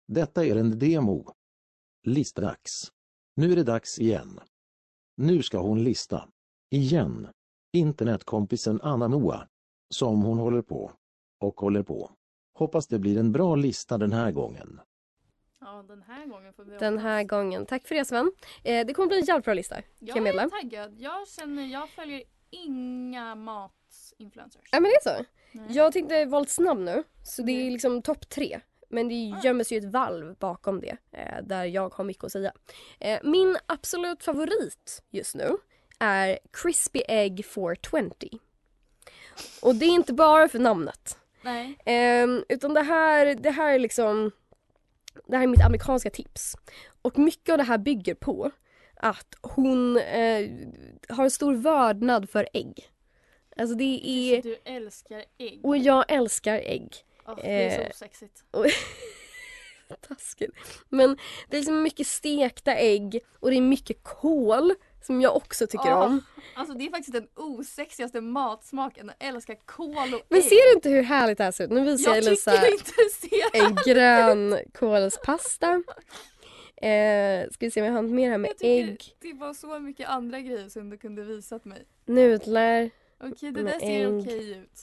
Detta 0.08 0.46
är 0.46 0.56
en 0.56 0.80
demo. 0.80 1.34
Listdags. 2.04 2.92
Nu 3.36 3.52
är 3.52 3.56
det 3.56 3.64
dags 3.64 4.00
igen. 4.00 4.40
Nu 5.18 5.44
ska 5.44 5.58
hon 5.60 5.84
lista. 5.84 6.30
Igen. 6.70 7.28
Internetkompisen 7.74 8.82
Anna 8.82 9.08
Moa. 9.08 9.48
Som 9.90 10.22
hon 10.22 10.38
håller 10.38 10.62
på. 10.62 10.92
Och 11.40 11.60
håller 11.60 11.84
på. 11.84 12.12
Hoppas 12.58 12.88
det 12.88 13.00
blir 13.00 13.18
en 13.20 13.32
bra 13.32 13.56
lista 13.56 13.98
den 13.98 14.14
här 14.14 14.32
gången. 14.32 14.82
Ja, 15.62 15.86
den 15.88 16.02
här 16.02 16.26
gången 16.26 16.54
får 16.54 16.64
vi 16.64 16.78
Den 16.78 16.98
här 16.98 17.24
gången. 17.24 17.66
Tack 17.66 17.88
för 17.88 17.96
det 17.96 18.06
Sven. 18.06 18.32
Eh, 18.64 18.86
det 18.86 18.94
kommer 18.94 19.08
bli 19.08 19.20
en 19.20 19.26
jävligt 19.26 19.46
bra 19.46 19.54
lista. 19.54 19.76
Kan 19.76 20.26
jag 20.26 20.36
Jag 20.36 20.44
är 20.44 20.50
taggad. 20.50 20.96
Jag 21.00 21.28
känner, 21.28 21.66
jag 21.66 21.90
följer 21.90 22.24
inga 22.50 23.36
matinfluencers. 23.36 24.62
Ja 24.72 24.80
men 24.80 24.84
det 24.84 24.96
är 25.10 25.18
så. 25.18 25.26
Nej. 25.52 25.68
Jag 25.70 25.94
tänkte 25.94 26.26
vara 26.26 26.40
lite 26.42 26.54
snabb 26.54 26.80
nu. 26.80 27.04
Så 27.24 27.42
det 27.42 27.52
är 27.68 27.72
liksom 27.72 28.02
topp 28.02 28.30
tre. 28.30 28.60
Men 28.90 29.08
det 29.08 29.16
gömmer 29.44 29.64
sig 29.64 29.78
ju 29.78 29.86
ett 29.88 29.94
valv 29.94 30.36
bakom 30.40 30.82
det. 30.82 30.98
Eh, 31.12 31.44
där 31.44 31.66
jag 31.66 31.94
har 31.94 32.04
mycket 32.04 32.24
att 32.24 32.32
säga. 32.32 32.54
Eh, 33.00 33.20
min 33.24 33.58
absolut 33.66 34.24
favorit 34.24 35.04
just 35.10 35.36
nu 35.36 35.58
är 36.00 36.40
Crispy 36.52 37.02
Egg 37.08 37.46
420. 37.46 38.10
Och 39.62 39.76
det 39.76 39.86
är 39.86 39.90
inte 39.90 40.14
bara 40.14 40.50
för 40.50 40.60
namnet. 40.60 41.18
Nej. 41.46 41.78
Ehm, 41.86 42.44
utan 42.50 42.74
det 42.74 42.82
här, 42.82 43.36
det 43.36 43.52
här 43.52 43.74
är 43.74 43.80
liksom 43.80 44.32
Det 45.28 45.36
här 45.38 45.44
är 45.44 45.48
mitt 45.48 45.66
amerikanska 45.66 46.10
tips. 46.10 46.56
Och 47.02 47.18
mycket 47.18 47.50
av 47.50 47.58
det 47.58 47.64
här 47.64 47.78
bygger 47.78 48.16
på 48.16 48.52
att 48.96 49.36
hon 49.42 49.98
eh, 49.98 50.50
har 51.10 51.24
en 51.24 51.32
stor 51.32 51.56
vördnad 51.56 52.30
för 52.30 52.48
ägg. 52.54 52.90
Alltså 53.58 53.76
det 53.76 54.02
är... 54.04 54.42
Du 54.42 54.58
älskar 54.66 55.24
ägg. 55.38 55.60
Och 55.66 55.78
jag 55.78 56.06
älskar 56.12 56.56
ägg. 56.56 56.94
Åh, 57.28 57.36
det 57.36 57.52
är 57.52 57.80
Eh, 57.82 57.88
så 57.92 57.98
sexigt. 57.98 58.44
och- 58.52 58.66
Taskigt. 60.08 60.52
Men 60.90 61.18
det 61.50 61.56
är 61.56 61.60
liksom 61.60 61.84
mycket 61.84 62.08
stekta 62.08 62.76
ägg 62.76 63.20
och 63.40 63.50
det 63.52 63.58
är 63.58 63.62
mycket 63.62 64.04
kål 64.04 64.74
som 65.06 65.22
jag 65.22 65.36
också 65.36 65.68
tycker 65.68 65.94
Åh, 65.94 66.04
om. 66.06 66.22
Alltså 66.56 66.74
det 66.78 66.86
är 66.86 66.90
faktiskt 66.90 67.14
den 67.14 67.28
osexigaste 67.36 68.22
matsmaken. 68.22 69.12
Jag 69.20 69.28
älskar 69.30 69.56
kål 69.66 69.88
och 70.14 70.22
Men 70.30 70.40
ägg. 70.40 70.44
ser 70.46 70.70
du 70.70 70.74
inte 70.76 70.90
hur 70.90 71.02
härligt 71.04 71.38
det 71.38 71.44
här 71.44 71.52
ser 71.52 71.64
ut? 71.64 71.70
Nu 71.70 71.84
visar 71.84 72.12
jag, 72.12 72.18
Jag 72.18 72.28
Elisa 72.28 72.52
det 72.52 73.60
en 73.60 73.76
grön 73.86 74.60
kålspasta. 74.74 75.84
Eh, 76.78 77.50
ska 77.52 77.66
vi 77.66 77.72
se 77.72 77.82
om 77.82 77.86
jag 77.88 77.94
har 77.94 78.02
något 78.02 78.12
mer 78.12 78.30
här 78.30 78.38
med 78.38 78.52
Jag 78.60 78.72
ägg, 78.72 79.16
Det 79.22 79.34
var 79.34 79.54
så 79.54 79.80
mycket 79.80 80.10
andra 80.10 80.40
grejer 80.40 80.70
som 80.70 80.90
du 80.90 80.98
kunde 80.98 81.24
visat 81.24 81.66
mig. 81.66 81.86
nudlar. 82.06 82.90
Okej, 83.24 83.52
det 83.52 83.64
Med 83.64 83.74
där 83.74 83.80
ser 83.80 84.08
ägg. 84.08 84.20
okej 84.22 84.52
ut. 84.52 84.80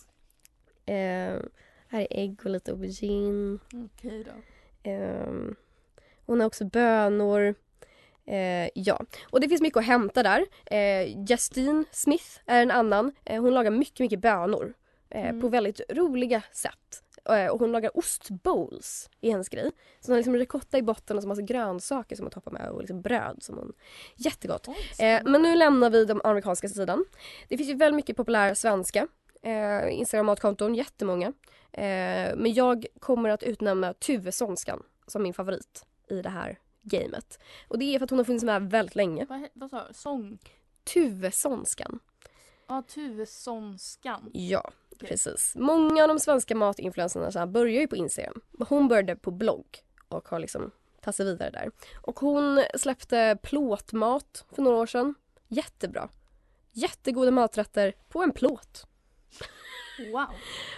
Eh, 0.86 1.48
här 1.88 2.00
är 2.00 2.06
ägg 2.10 2.40
och 2.44 2.50
lite 2.50 2.70
aubergine. 2.70 3.58
Okej 3.74 4.24
då. 4.24 4.32
Ehm, 4.90 5.54
hon 6.26 6.40
har 6.40 6.46
också 6.46 6.64
bönor. 6.64 7.54
Eh, 8.26 8.68
ja, 8.74 9.00
och 9.30 9.40
det 9.40 9.48
finns 9.48 9.60
mycket 9.62 9.76
att 9.76 9.84
hämta 9.84 10.22
där. 10.22 10.46
Eh, 10.66 11.24
Justine 11.28 11.84
Smith 11.90 12.26
är 12.46 12.62
en 12.62 12.70
annan. 12.70 13.12
Eh, 13.24 13.42
hon 13.42 13.54
lagar 13.54 13.70
mycket, 13.70 14.00
mycket 14.00 14.20
bönor. 14.20 14.74
Eh, 15.10 15.22
Mm. 15.28 15.40
På 15.40 15.48
väldigt 15.48 15.80
roliga 15.88 16.42
sätt. 16.52 17.02
Eh, 17.28 17.46
och 17.46 17.60
hon 17.60 17.72
lagar 17.72 17.98
ostbowls 17.98 19.10
i 19.20 19.30
hennes 19.30 19.48
grej. 19.48 19.70
Så 20.00 20.06
hon 20.06 20.12
har 20.12 20.16
liksom 20.16 20.36
ricotta 20.36 20.78
i 20.78 20.82
botten 20.82 21.16
och 21.16 21.22
så 21.22 21.28
massa 21.28 21.42
grönsaker 21.42 22.16
som 22.16 22.24
hon 22.24 22.30
toppar 22.30 22.50
med 22.52 22.68
och 22.68 22.80
liksom 22.80 23.02
bröd 23.02 23.36
som 23.42 23.56
hon... 23.58 23.72
Jättegott. 24.16 24.68
Eh, 24.98 25.20
men 25.24 25.42
nu 25.42 25.56
lämnar 25.56 25.90
vi 25.90 26.04
den 26.04 26.20
amerikanska 26.24 26.68
sidan. 26.68 27.04
Det 27.48 27.56
finns 27.56 27.68
ju 27.70 27.74
väldigt 27.74 27.96
mycket 27.96 28.16
populära 28.16 28.54
svenska 28.54 29.06
eh, 29.42 29.98
Instagram-matkonton, 29.98 30.74
jättemånga. 30.74 31.26
Eh, 31.72 32.36
men 32.36 32.52
jag 32.54 32.86
kommer 33.00 33.28
att 33.28 33.42
utnämna 33.42 33.92
Tuvesonskan 33.94 34.82
som 35.06 35.22
min 35.22 35.34
favorit 35.34 35.86
i 36.08 36.22
det 36.22 36.28
här 36.30 36.58
gamet. 36.82 37.38
Och 37.68 37.78
det 37.78 37.94
är 37.94 37.98
för 37.98 38.04
att 38.04 38.10
hon 38.10 38.18
har 38.18 38.24
funnits 38.24 38.44
med 38.44 38.70
väldigt 38.70 38.94
länge. 38.94 39.26
Vad, 39.28 39.48
vad 39.54 39.70
sa 39.70 39.86
du? 39.88 39.94
Sång? 39.94 40.38
Tuvesonskan. 40.84 42.00
Ja, 42.68 42.82
Tuvesonskan. 42.82 44.30
Ja, 44.32 44.70
precis. 44.98 45.52
Många 45.56 46.02
av 46.02 46.08
de 46.08 46.18
svenska 46.20 46.54
matinfluencerna 46.54 47.30
här 47.34 47.46
börjar 47.46 47.80
ju 47.80 47.88
på 47.88 47.96
Instagram. 47.96 48.40
Hon 48.68 48.88
började 48.88 49.16
på 49.16 49.30
blogg 49.30 49.66
och 50.08 50.28
har 50.28 50.38
liksom 50.38 50.70
tagit 51.00 51.16
sig 51.16 51.26
vidare 51.26 51.50
där. 51.50 51.70
Och 52.02 52.20
hon 52.20 52.64
släppte 52.74 53.38
plåtmat 53.42 54.44
för 54.54 54.62
några 54.62 54.76
år 54.76 54.86
sedan. 54.86 55.14
Jättebra. 55.48 56.08
Jättegoda 56.72 57.30
maträtter 57.30 57.94
på 58.08 58.22
en 58.22 58.32
plåt. 58.32 58.86
Wow. 60.12 60.26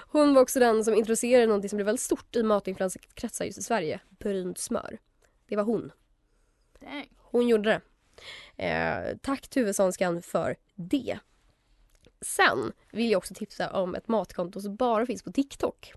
Hon 0.09 0.35
var 0.35 0.43
också 0.43 0.61
den 0.61 0.85
som 0.85 0.95
introducerade 0.95 1.47
något 1.47 1.71
som 1.71 1.77
blev 1.77 1.87
väldigt 1.87 2.01
stort 2.01 2.37
i 2.37 2.43
matinfluencerkretsar 2.43 3.45
just 3.45 3.59
i 3.59 3.63
Sverige. 3.63 4.01
Brynt 4.09 4.59
smör. 4.59 4.99
Det 5.47 5.57
var 5.57 5.65
hon. 5.65 5.93
Dang. 6.81 7.09
Hon 7.17 7.49
gjorde 7.49 7.71
det. 7.71 7.81
Eh, 8.65 9.17
tack 9.23 9.49
Tuvesonskan 9.49 10.23
för 10.23 10.57
det. 10.75 11.19
Sen 12.21 12.73
vill 12.93 13.11
jag 13.11 13.19
också 13.19 13.35
tipsa 13.35 13.71
om 13.71 13.95
ett 13.95 14.09
matkonto 14.09 14.61
som 14.61 14.77
bara 14.77 15.07
finns 15.07 15.23
på 15.23 15.33
TikTok. 15.33 15.93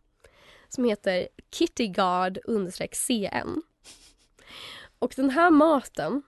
Som 0.70 0.84
heter 0.84 1.28
kittygard 1.52 2.40
cn. 2.92 3.62
Och 5.00 5.14
den 5.16 5.30
här 5.30 5.52
maten 5.52 6.24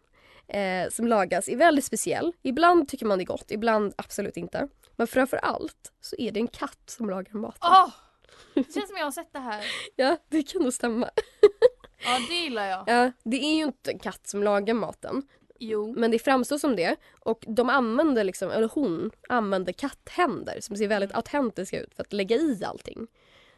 eh, 0.48 0.90
som 0.90 1.08
lagas 1.08 1.50
är 1.50 1.56
väldigt 1.56 1.86
speciell. 1.86 2.34
Ibland 2.42 2.88
tycker 2.88 3.06
man 3.06 3.18
det 3.18 3.24
är 3.24 3.26
gott, 3.26 3.52
ibland 3.52 3.94
absolut 3.98 4.38
inte. 4.38 4.68
Men 4.96 5.08
framför 5.08 5.38
allt 5.38 5.92
så 6.02 6.16
är 6.20 6.32
det 6.32 6.40
en 6.40 6.48
katt 6.48 6.84
som 6.90 7.10
lagar 7.10 7.34
maten. 7.34 7.60
Åh! 7.62 7.90
Det 8.54 8.74
känns 8.74 8.88
som 8.88 8.98
jag 8.98 9.06
har 9.06 9.12
sett 9.12 9.34
det 9.34 9.40
här. 9.40 9.66
Ja, 9.96 10.18
det 10.30 10.44
kan 10.44 10.62
nog 10.62 10.74
stämma. 10.74 11.10
Ja, 12.04 12.20
det 12.30 12.36
gillar 12.36 12.66
jag. 12.66 12.84
Ja, 12.88 13.12
det 13.24 13.38
är 13.38 13.56
ju 13.56 13.64
inte 13.64 13.92
en 13.92 14.00
katt 14.00 14.28
som 14.28 14.44
lagar 14.44 14.74
maten. 14.74 15.24
Jo. 15.60 15.94
Men 15.98 16.12
det 16.12 16.20
framstår 16.20 16.58
som 16.58 16.76
det. 16.76 16.96
Och 17.20 17.46
de 17.48 17.70
använder 17.70 18.24
liksom, 18.24 18.52
eller 18.52 18.70
hon 18.74 19.12
använder 19.30 19.74
katthänder 19.74 20.58
som 20.62 20.76
ser 20.76 20.88
väldigt 20.88 21.16
autentiska 21.16 21.80
ut 21.82 21.96
för 21.96 22.04
att 22.04 22.14
lägga 22.14 22.36
i 22.36 22.62
allting. 22.66 23.08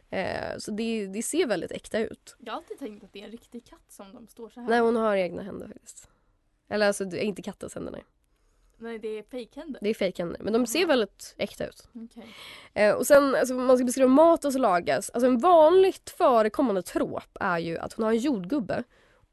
Eh, 0.10 0.58
så 0.58 0.72
det, 0.72 1.08
det 1.08 1.22
ser 1.22 1.48
väldigt 1.48 1.72
äkta 1.72 2.00
ut. 2.00 2.36
Jag 2.40 2.54
har 2.54 2.58
alltid 2.58 2.80
tänkt 2.80 3.04
att 3.04 3.14
det 3.14 3.22
är 3.22 3.26
en 3.26 3.32
riktig 3.32 3.66
katt 3.66 3.86
som 3.90 4.14
de 4.14 4.28
står 4.28 4.50
så 4.50 4.60
här. 4.60 4.70
Nej, 4.70 4.80
hon 4.80 4.96
har 4.96 5.16
egna 5.16 5.42
händer 5.42 5.68
faktiskt. 5.68 6.10
Eller 6.70 6.88
alltså, 6.88 7.18
inte 7.18 7.42
kattens 7.42 7.76
händer 7.76 7.92
nej. 7.92 8.04
Nej, 8.82 9.00
det 9.00 9.20
är 9.20 9.24
fejkhänder. 9.24 9.80
Det 9.84 9.90
är 9.90 9.94
fejkhänder. 9.94 10.42
Men 10.44 10.54
de 10.54 10.68
ser 10.68 10.86
väldigt 10.86 11.36
äkta 11.38 11.68
ut. 11.68 11.88
Okej. 11.96 12.28
Eh, 12.74 12.94
och 12.96 13.08
sen, 13.08 13.36
alltså, 13.36 13.56
om 13.56 13.66
man 13.66 13.78
ska 13.78 13.86
beskriva 13.86 14.10
maten 14.10 14.52
som 14.52 14.62
lagas. 14.62 15.10
Alltså 15.10 15.28
en 15.28 15.38
vanligt 15.38 16.10
förekommande 16.10 16.82
trop 16.82 17.38
är 17.40 17.60
ju 17.60 17.78
att 17.78 17.94
hon 17.94 18.06
har 18.06 18.12
en 18.12 18.18
jordgubbe 18.18 18.84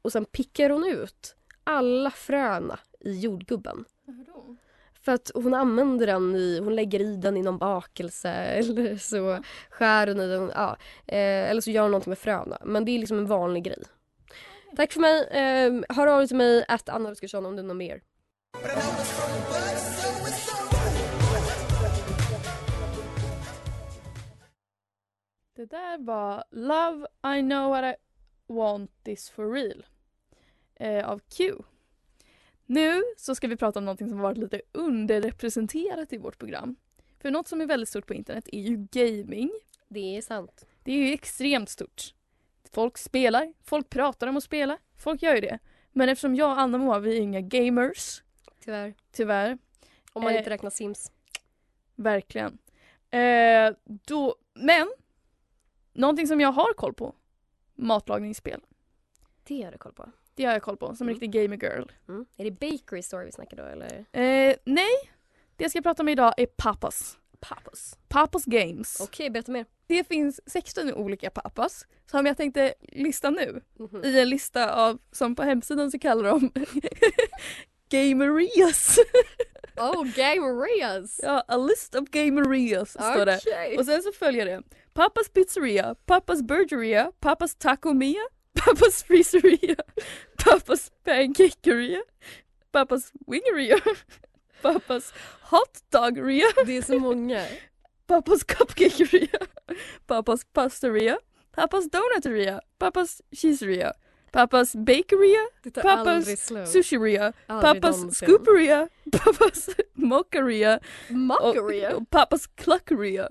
och 0.01 0.11
sen 0.11 0.25
pickar 0.25 0.69
hon 0.69 0.85
ut 0.85 1.35
alla 1.63 2.11
fröna 2.11 2.79
i 2.99 3.19
jordgubben. 3.19 3.85
Varför 4.05 4.23
då? 4.23 4.55
För 5.01 5.11
att 5.11 5.31
hon 5.33 5.53
använder 5.53 6.07
den 6.07 6.35
i, 6.35 6.59
hon 6.59 6.75
lägger 6.75 7.01
i 7.01 7.15
den 7.15 7.37
i 7.37 7.41
någon 7.41 7.57
bakelse 7.57 8.29
eller 8.33 8.97
så 8.97 9.43
skär 9.69 10.07
hon 10.07 10.19
i 10.19 10.27
den, 10.27 10.51
ja. 10.55 10.77
Eh, 11.07 11.49
eller 11.49 11.61
så 11.61 11.71
gör 11.71 11.81
hon 11.81 11.91
någonting 11.91 12.11
med 12.11 12.17
fröna. 12.17 12.57
Men 12.65 12.85
det 12.85 12.91
är 12.91 12.99
liksom 12.99 13.17
en 13.17 13.27
vanlig 13.27 13.63
grej. 13.63 13.83
Tack 14.75 14.93
för 14.93 14.99
mig. 14.99 15.27
Eh, 15.31 15.95
hör 15.95 16.07
av 16.07 16.17
dig 16.19 16.27
till 16.27 16.37
mig, 16.37 16.65
att 16.67 16.89
Anna 16.89 17.09
Oskarsson 17.09 17.45
om 17.45 17.55
du 17.55 17.61
har 17.61 17.67
något 17.67 17.77
mer. 17.77 18.01
Det 25.59 25.65
där 25.65 25.97
var 25.97 26.43
Love 26.51 27.07
I 27.37 27.41
know 27.41 27.69
what 27.69 27.83
I 27.83 27.95
want 28.47 28.91
this 29.03 29.29
for 29.29 29.51
real 29.51 29.85
eh, 30.75 31.09
av 31.09 31.19
Q. 31.37 31.55
Nu 32.65 33.03
så 33.17 33.35
ska 33.35 33.47
vi 33.47 33.55
prata 33.55 33.79
om 33.79 33.85
någonting 33.85 34.09
som 34.09 34.19
varit 34.19 34.37
lite 34.37 34.61
underrepresenterat 34.71 36.13
i 36.13 36.17
vårt 36.17 36.37
program. 36.37 36.75
För 37.21 37.31
något 37.31 37.47
som 37.47 37.61
är 37.61 37.65
väldigt 37.65 37.89
stort 37.89 38.05
på 38.05 38.13
internet 38.13 38.49
är 38.51 38.61
ju 38.61 38.87
gaming. 38.91 39.51
Det 39.87 40.17
är 40.17 40.21
sant. 40.21 40.65
Det 40.83 40.91
är 40.91 40.95
ju 40.95 41.13
extremt 41.13 41.69
stort. 41.69 42.13
Folk 42.71 42.97
spelar, 42.97 43.53
folk 43.63 43.89
pratar 43.89 44.27
om 44.27 44.37
att 44.37 44.43
spela, 44.43 44.77
folk 44.95 45.21
gör 45.21 45.35
ju 45.35 45.41
det. 45.41 45.59
Men 45.91 46.09
eftersom 46.09 46.35
jag 46.35 46.51
och 46.51 46.59
Anna 46.59 46.77
Moa, 46.77 46.99
vi 46.99 47.17
är 47.17 47.21
inga 47.21 47.41
gamers, 47.41 48.23
Tyvärr. 48.69 48.93
tyvärr. 49.11 49.57
Om 50.13 50.23
man 50.23 50.33
Eh, 50.33 50.37
inte 50.37 50.49
räknar 50.49 50.69
Sims. 50.69 51.11
Verkligen. 51.95 52.57
Eh, 53.11 53.73
då, 53.85 54.35
men, 54.53 54.87
någonting 55.93 56.27
som 56.27 56.41
jag 56.41 56.51
har 56.51 56.73
koll 56.73 56.93
på, 56.93 57.15
matlagningsspel. 57.75 58.61
Det 59.43 59.61
har 59.63 59.71
du 59.71 59.77
koll 59.77 59.93
på. 59.93 60.11
Det 60.35 60.45
har 60.45 60.53
jag 60.53 60.61
koll 60.61 60.77
på, 60.77 60.95
som 60.95 61.07
Mm. 61.07 61.19
riktig 61.19 61.31
gamer 61.41 61.57
girl. 61.57 61.83
Mm. 62.07 62.25
Är 62.37 62.43
det 62.43 62.51
Bakery 62.51 63.01
Store 63.01 63.25
vi 63.25 63.31
snackar 63.31 63.57
då 63.57 63.63
eller? 63.63 64.05
Eh, 64.11 64.55
nej, 64.63 64.91
det 65.55 65.63
jag 65.63 65.71
ska 65.71 65.81
prata 65.81 66.03
om 66.03 66.09
idag 66.09 66.33
är 66.37 66.45
Papas. 66.45 67.17
Papas. 67.39 67.97
Papas 68.07 68.45
Games. 68.45 68.99
Okej, 69.01 69.29
berätta 69.29 69.51
mer. 69.51 69.65
Det 69.87 70.03
finns 70.07 70.41
16 70.45 70.93
olika 70.93 71.29
Papas 71.29 71.85
som 72.05 72.25
jag 72.25 72.37
tänkte 72.37 72.73
lista 72.81 73.29
nu 73.29 73.61
Mhm. 73.79 74.03
i 74.05 74.19
en 74.19 74.29
lista 74.29 74.73
av, 74.75 74.99
som 75.11 75.35
på 75.35 75.43
hemsidan 75.43 75.91
så 75.91 75.99
kallar 75.99 76.23
de 76.23 76.51
Gamerias. 77.89 78.99
Oh, 79.81 80.03
Gamerias! 80.03 81.19
ja, 81.23 81.43
a 81.47 81.57
list 81.57 81.95
of 81.95 82.09
Gamerias 82.09 82.89
står 82.89 83.25
det. 83.25 83.37
Okej. 83.37 83.77
Och 83.77 83.85
sen 83.85 84.03
så 84.03 84.11
följer 84.11 84.45
det 84.45 84.61
Papas 84.93 85.29
Pizzeria, 85.29 85.95
Papas 86.05 86.41
Burgeria, 86.41 87.11
Papas 87.19 87.55
Taco 87.55 87.93
Mia, 87.93 88.21
Papas 88.65 89.03
Freezeria, 89.03 89.75
Papas 90.43 90.91
Pancakeria, 91.03 92.01
Papas 92.71 93.11
Wingeria, 93.27 93.77
Papas 94.61 95.13
Hot 95.41 95.79
Doggeria, 95.91 96.47
Det 96.65 96.77
är 96.77 96.81
så 96.81 96.99
många. 96.99 97.45
Papas 98.07 98.43
Cupcakeria, 98.43 99.39
Papas 100.07 100.45
Pasteria, 100.53 101.17
Papas 101.55 101.89
Donuteria, 101.89 102.61
Papas 102.79 103.21
Cheeseria, 103.31 103.93
Papas 104.31 104.75
Bakeria, 104.75 105.47
slut. 106.37 106.67
Sushiria, 106.69 107.33
någonsin. 107.99 108.27
Scooperia, 108.27 108.89
Papas 109.11 109.69
Mocharia 109.93 110.79
Mockeria? 111.09 111.89
och, 111.95 112.01
och 112.01 112.09
Papas 112.09 112.47
Cluckeria. 112.47 113.29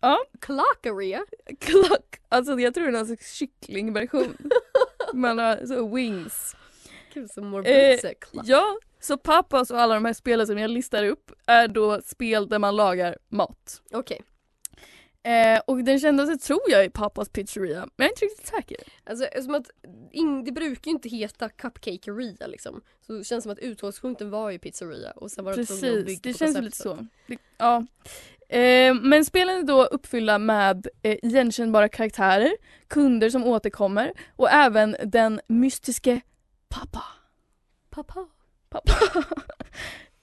Ja, 0.00 0.18
Klockeria? 0.40 1.24
Cluck, 1.60 2.20
alltså 2.28 2.58
jag 2.60 2.74
tror 2.74 2.84
det 2.84 2.90
är 2.90 2.92
någon 2.92 3.06
slags 3.06 3.32
kycklingversion. 3.32 4.36
Man 5.14 5.38
har 5.38 5.66
så 5.66 5.94
wings. 5.94 6.56
Gud 7.14 7.30
så 7.30 7.42
mår 7.42 7.66
Eh, 7.66 7.98
Ja, 8.44 8.78
så 9.00 9.18
Papas 9.18 9.70
och 9.70 9.80
alla 9.80 9.94
de 9.94 10.04
här 10.04 10.12
spelen 10.12 10.46
som 10.46 10.58
jag 10.58 10.70
listar 10.70 11.04
upp 11.04 11.32
är 11.46 11.68
då 11.68 12.00
spel 12.04 12.48
där 12.48 12.58
man 12.58 12.76
lagar 12.76 13.18
mat. 13.28 13.82
Okej. 13.92 14.20
Eh, 15.22 15.60
och 15.66 15.84
den 15.84 16.00
kändaste 16.00 16.46
tror 16.46 16.60
jag 16.68 16.84
är 16.84 16.88
Papas 16.88 17.28
Pizzeria, 17.28 17.78
men 17.78 17.90
jag 17.96 18.06
är 18.06 18.10
inte 18.10 18.24
riktigt 18.24 18.46
säker. 18.46 18.76
Alltså 19.04 19.42
som 19.42 19.54
att 19.54 19.70
in, 20.10 20.44
det 20.44 20.52
brukar 20.52 20.90
ju 20.90 20.94
inte 20.94 21.08
heta 21.08 21.48
cupcakeria 21.48 22.46
liksom. 22.46 22.80
Så 23.06 23.12
det 23.12 23.24
känns 23.24 23.42
som 23.42 23.52
att 23.52 23.58
utgångspunkten 23.58 24.30
var 24.30 24.50
ju 24.50 24.58
pizzeria 24.58 25.10
och 25.10 25.30
sen 25.30 25.44
var 25.44 25.56
det 25.56 25.66
tvungna 25.66 25.98
att 25.98 26.04
Precis, 26.04 26.20
det 26.22 26.34
känns 26.34 26.60
lite 26.60 26.76
så. 26.76 27.06
Det, 27.26 27.38
ja. 27.58 27.86
Eh, 28.48 28.94
men 28.94 29.24
spelen 29.24 29.58
är 29.58 29.62
då 29.62 29.84
uppfyllda 29.84 30.38
med 30.38 30.88
eh, 31.02 31.16
igenkännbara 31.22 31.88
karaktärer, 31.88 32.52
kunder 32.88 33.30
som 33.30 33.44
återkommer 33.44 34.12
och 34.36 34.50
även 34.50 34.96
den 35.04 35.40
mystiske 35.46 36.20
pappa. 36.68 37.04
Pappa. 37.90 38.28
Pappa. 38.68 38.92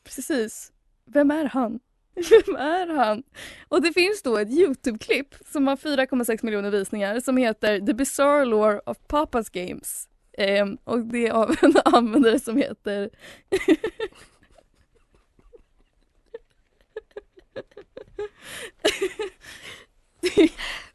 Precis. 0.04 0.72
Vem 1.06 1.32
är 1.32 1.46
han? 1.46 1.80
Vem 2.30 2.56
är 2.56 2.88
han? 2.88 3.24
Och 3.68 3.82
det 3.82 3.94
finns 3.94 4.22
då 4.22 4.38
ett 4.38 4.50
Youtube-klipp 4.50 5.36
som 5.46 5.68
har 5.68 5.76
4,6 5.76 6.46
miljoner 6.46 6.72
visningar 6.72 7.20
som 7.20 7.38
heter 7.38 7.80
The 7.80 7.94
Bizarre 7.94 8.46
Lore 8.46 8.80
of 8.86 8.98
Papas 9.08 9.50
Games. 9.50 10.08
Ehm, 10.38 10.78
och 10.84 11.00
det 11.00 11.28
är 11.28 11.32
av 11.32 11.56
en 11.62 11.74
användare 11.86 12.40
som 12.40 12.58
heter 12.58 13.10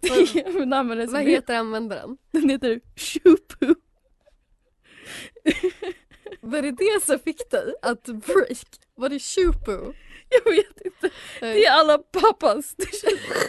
det 0.01 0.17
är 0.37 0.63
en 0.63 0.73
användare 0.73 1.07
som 1.07 1.15
Vad 1.15 1.23
heter 1.23 1.55
användaren? 1.55 2.19
Den 2.31 2.51
heter 2.51 2.81
Shupu. 2.97 3.75
Var 6.41 6.63
det 6.63 6.71
det 6.71 7.03
som 7.03 7.19
fick 7.19 7.51
dig 7.51 7.75
att 7.83 8.05
break? 8.05 8.67
Var 8.95 9.09
det 9.09 9.19
Chupu? 9.19 9.93
Jag 10.45 10.53
vet 10.53 10.81
inte. 10.85 11.11
Det 11.41 11.65
är 11.65 11.73
alla 11.73 11.99
pappas. 11.99 12.75
Det, 12.75 12.87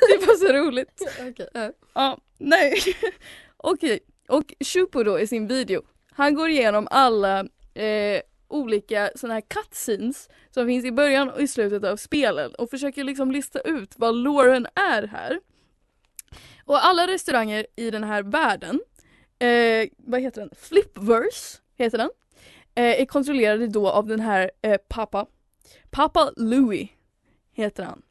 det 0.10 0.26
var 0.28 0.36
så 0.36 0.54
roligt. 0.54 1.02
Okej. 1.30 1.50
ja. 1.54 1.72
Ja, 1.94 2.18
nej. 2.38 2.74
Okej, 3.58 4.00
och 4.28 4.54
Shupo 4.60 5.04
då 5.04 5.20
i 5.20 5.28
sin 5.28 5.48
video, 5.48 5.82
han 6.12 6.36
går 6.36 6.50
igenom 6.50 6.88
alla 6.92 7.40
eh, 7.74 8.22
olika 8.48 9.12
sådana 9.16 9.34
här 9.34 9.42
cutscenes 9.42 10.30
som 10.52 10.68
finns 10.68 10.86
i 10.86 10.92
början 10.92 11.30
och 11.30 11.42
i 11.42 11.48
slutet 11.48 11.84
av 11.84 11.98
spelen 11.98 12.56
och 12.56 12.70
försöker 12.70 13.04
liksom 13.04 13.32
lista 13.32 13.60
ut 13.60 13.94
vad 13.96 14.16
loren 14.16 14.68
är 14.76 15.08
här. 15.08 15.40
Och 16.66 16.86
alla 16.86 17.08
restauranger 17.08 17.68
i 17.76 17.92
den 17.92 18.04
här 18.04 18.24
världen, 18.24 18.82
eh, 19.40 19.90
vad 19.98 20.22
heter 20.22 20.42
den? 20.42 20.50
Flipverse 20.58 21.60
heter 21.78 21.98
den. 21.98 22.10
Eh, 22.76 23.02
är 23.02 23.06
kontrollerade 23.06 23.68
då 23.68 23.90
av 23.90 24.08
den 24.08 24.20
här 24.20 24.52
eh, 24.62 24.78
pappa. 24.88 25.26
Pappa 25.90 26.32
Louis 26.36 26.90
heter 27.54 27.84
han. 27.84 28.02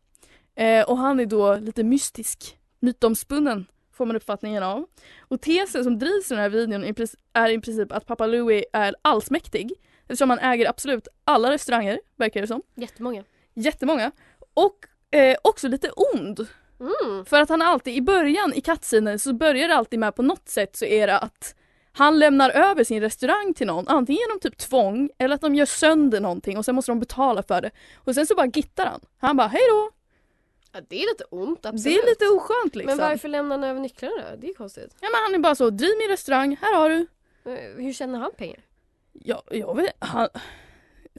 Eh, 0.55 0.85
och 0.85 0.97
han 0.97 1.21
är 1.21 1.27
då 1.27 1.55
lite 1.55 1.85
mystisk, 1.85 2.59
mytomspunnen 2.81 3.67
får 3.93 4.07
man 4.07 4.17
uppfattningen 4.17 4.63
av. 4.63 4.87
Och 5.21 5.41
tesen 5.41 5.85
som 5.85 5.99
drivs 5.99 6.31
i 6.31 6.35
den 6.35 6.43
här 6.43 6.49
videon 6.49 6.85
är, 7.33 7.49
i 7.51 7.61
princip 7.61 7.93
att 7.93 8.07
pappa 8.07 8.27
Louis 8.27 8.65
är 8.73 8.95
allsmäktig 9.03 9.73
eftersom 10.03 10.31
han 10.31 10.39
äger 10.39 10.69
absolut 10.69 11.09
alla 11.25 11.51
restauranger, 11.51 12.01
verkar 12.17 12.41
det 12.41 12.47
som. 12.47 12.63
Jättemånga. 12.75 13.25
Jättemånga. 13.55 14.13
Och 14.55 14.87
eh, 15.11 15.37
också 15.43 15.69
lite 15.69 15.91
ond. 15.91 16.47
Mm. 16.81 17.25
För 17.25 17.41
att 17.41 17.49
han 17.49 17.63
alltid 17.63 17.97
i 17.97 18.03
början 18.03 18.55
i 18.55 18.61
cutscenen 18.61 19.19
så 19.19 19.33
börjar 19.33 19.69
det 19.69 19.75
alltid 19.75 19.99
med 19.99 20.15
på 20.15 20.23
något 20.23 20.49
sätt 20.49 20.77
så 20.77 20.85
är 20.85 21.07
det 21.07 21.19
att 21.19 21.55
han 21.93 22.19
lämnar 22.19 22.51
över 22.51 22.85
sin 22.85 23.01
restaurang 23.01 23.55
till 23.55 23.67
någon, 23.67 23.89
antingen 23.89 24.21
genom 24.21 24.41
typ 24.41 24.59
tvång 24.59 25.11
eller 25.19 25.35
att 25.35 25.41
de 25.41 25.55
gör 25.55 25.67
sönder 25.67 26.21
någonting 26.21 26.59
och 26.59 26.65
sen 26.65 26.75
måste 26.75 26.91
de 26.91 27.01
betala 27.01 27.43
för 27.43 27.61
det. 27.61 27.71
Och 27.97 28.15
sen 28.15 28.27
så 28.27 28.35
bara 28.35 28.47
gittar 28.47 28.87
han. 28.87 29.01
Han 29.19 29.37
bara 29.37 29.49
hej 29.49 29.63
då. 29.71 29.91
Ja, 30.73 30.81
det 30.89 31.03
är 31.03 31.07
lite 31.13 31.25
ont 31.25 31.67
absolut. 31.67 31.85
Det 31.85 32.03
är 32.03 32.07
lite 32.11 32.29
oskönt 32.29 32.75
liksom. 32.75 32.97
Men 32.99 33.09
varför 33.09 33.29
lämnar 33.29 33.59
han 33.59 33.65
över 33.65 33.81
nycklarna 33.81 34.15
då? 34.31 34.37
Det 34.37 34.49
är 34.49 34.55
konstigt. 34.55 34.97
Ja 35.01 35.09
men 35.13 35.23
han 35.23 35.35
är 35.35 35.39
bara 35.39 35.55
så, 35.55 35.71
driv 35.71 35.99
min 35.99 36.09
restaurang, 36.09 36.57
här 36.61 36.75
har 36.75 36.91
du. 36.91 37.07
Eh, 37.53 37.85
Hur 37.85 37.93
tjänar 37.93 38.19
han 38.19 38.33
pengar? 38.37 38.61
Ja, 39.13 39.43
jag 39.51 39.77
vet 39.77 39.97
han, 39.99 40.29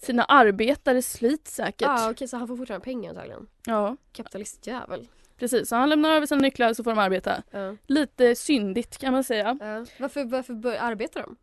Sina 0.02 0.24
arbetare 0.24 1.02
slits 1.02 1.56
säkert. 1.56 1.82
Ja 1.82 2.06
ah, 2.08 2.12
okej 2.12 2.28
så 2.28 2.38
han 2.38 2.48
får 2.48 2.58
fortfarande 2.58 2.84
pengar 2.84 3.10
antagligen. 3.10 3.48
Ja, 3.66 3.98
Kapitalistjävel. 4.12 5.08
Precis. 5.44 5.70
Så 5.70 5.76
han 5.76 5.90
lämnar 5.90 6.16
över 6.16 6.26
sina 6.26 6.42
nycklar 6.42 6.74
så 6.74 6.84
får 6.84 6.92
de 6.92 7.00
arbeta. 7.00 7.44
Ja. 7.52 7.76
Lite 7.88 8.36
syndigt 8.36 8.98
kan 8.98 9.14
man 9.14 9.24
säga. 9.24 9.58
Ja. 9.60 9.86
Varför, 10.00 10.26
varför 10.26 10.54
arbetar 10.80 11.22
de? 11.22 11.36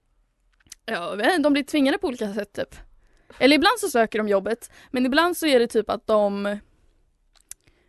Ja, 0.87 1.17
de 1.39 1.53
blir 1.53 1.63
tvingade 1.63 1.99
på 1.99 2.07
olika 2.07 2.35
sätt 2.35 2.53
typ. 2.53 2.75
Eller 3.39 3.57
ibland 3.57 3.79
så 3.79 3.89
söker 3.89 4.19
de 4.19 4.29
jobbet, 4.29 4.71
men 4.91 5.07
ibland 5.07 5.37
så 5.37 5.47
är 5.47 5.61
det 5.61 5.67
typ 5.67 5.91
att 5.91 6.07
de 6.07 6.59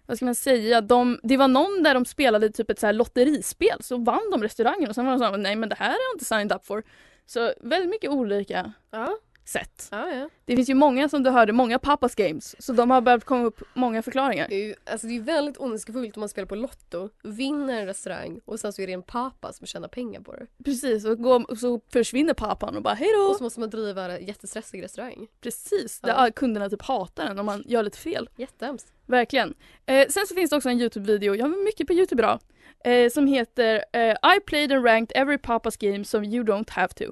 vad 0.06 0.18
ska 0.18 0.26
man 0.26 0.36
säga, 0.36 0.82
de, 0.82 1.20
det 1.24 1.38
var 1.38 1.48
någon 1.48 1.84
där 1.84 1.94
de 1.94 2.06
spelade 2.06 2.50
typ 2.50 2.70
ett 2.70 2.80
så 2.80 2.86
här 2.86 2.94
lotterispel 2.94 3.84
så 3.84 3.98
vann 3.98 4.32
de 4.32 4.44
restaurangen 4.44 4.90
och 4.90 4.96
sen 4.96 5.06
var 5.06 5.12
de 5.12 5.20
så 5.20 5.26
här, 5.26 5.38
nej 5.38 5.56
men 5.56 5.70
det 5.70 5.76
här 5.76 5.90
har 5.90 5.98
jag 6.10 6.16
inte 6.16 6.26
signed 6.26 6.52
up 6.52 6.66
for. 6.66 6.84
Så 7.26 7.54
väldigt 7.62 7.90
mycket 7.90 8.10
olika 8.10 8.74
Ja. 8.92 9.18
Sätt. 9.52 9.88
Ja, 9.92 10.10
ja. 10.10 10.30
Det 10.46 10.56
finns 10.56 10.70
ju 10.70 10.74
många 10.76 11.10
som 11.10 11.24
du 11.24 11.30
hörde, 11.30 11.54
många 11.54 11.80
pappas 11.80 12.16
games, 12.16 12.56
så 12.60 12.74
de 12.74 12.92
har 12.92 13.02
börjat 13.02 13.24
komma 13.26 13.44
upp 13.46 13.62
många 13.74 14.02
förklaringar. 14.02 14.48
Det 14.50 14.56
är 14.56 14.68
ju 14.68 14.76
alltså 14.86 15.08
det 15.08 15.16
är 15.18 15.22
väldigt 15.22 15.58
ondskefullt 15.58 16.18
om 16.18 16.20
man 16.20 16.30
spelar 16.30 16.46
på 16.46 16.56
Lotto, 16.56 17.10
vinner 17.24 17.80
en 17.82 17.86
restaurang 17.86 18.40
och 18.46 18.60
sen 18.60 18.74
så 18.74 18.82
är 18.82 18.88
det 18.88 18.94
en 18.94 19.04
pappa 19.04 19.54
som 19.54 19.68
tjänar 19.68 19.88
pengar 19.88 20.22
på 20.22 20.36
det. 20.36 20.48
Precis, 20.66 21.06
och, 21.06 21.18
går, 21.18 21.52
och 21.52 21.58
så 21.58 21.82
försvinner 21.94 22.34
pappan 22.34 22.76
och 22.76 22.82
bara 22.84 22.94
hej 22.94 23.10
då. 23.18 23.30
Och 23.30 23.36
så 23.36 23.44
måste 23.44 23.60
man 23.60 23.70
driva 23.70 24.18
en 24.18 24.26
jättestressig 24.26 24.84
restaurang. 24.84 25.28
Precis, 25.42 26.00
Ja. 26.04 26.14
där 26.14 26.32
kunderna 26.32 26.70
typ 26.70 26.82
hatar 26.82 27.26
en 27.26 27.40
om 27.40 27.46
man 27.46 27.64
gör 27.68 27.84
lite 27.84 27.98
fel. 27.98 28.30
Jättehemskt. 28.36 28.94
Verkligen. 29.06 29.54
Eh, 29.86 30.08
sen 30.10 30.28
så 30.28 30.36
finns 30.36 30.50
det 30.50 30.56
också 30.56 30.70
en 30.70 30.80
Youtube-video, 30.82 31.36
jag 31.36 31.46
har 31.46 31.64
mycket 31.66 31.88
på 31.88 31.94
Youtube 31.94 32.22
idag, 32.24 32.40
eh, 32.86 33.10
som 33.10 33.28
heter 33.28 33.86
eh, 33.94 34.36
I 34.38 34.40
played 34.46 34.72
and 34.72 34.86
ranked 34.86 35.18
every 35.22 35.38
Papas 35.38 35.78
game 35.78 36.06
so 36.06 36.24
you 36.24 36.44
don't 36.44 36.70
have 36.70 36.94
to. 36.94 37.04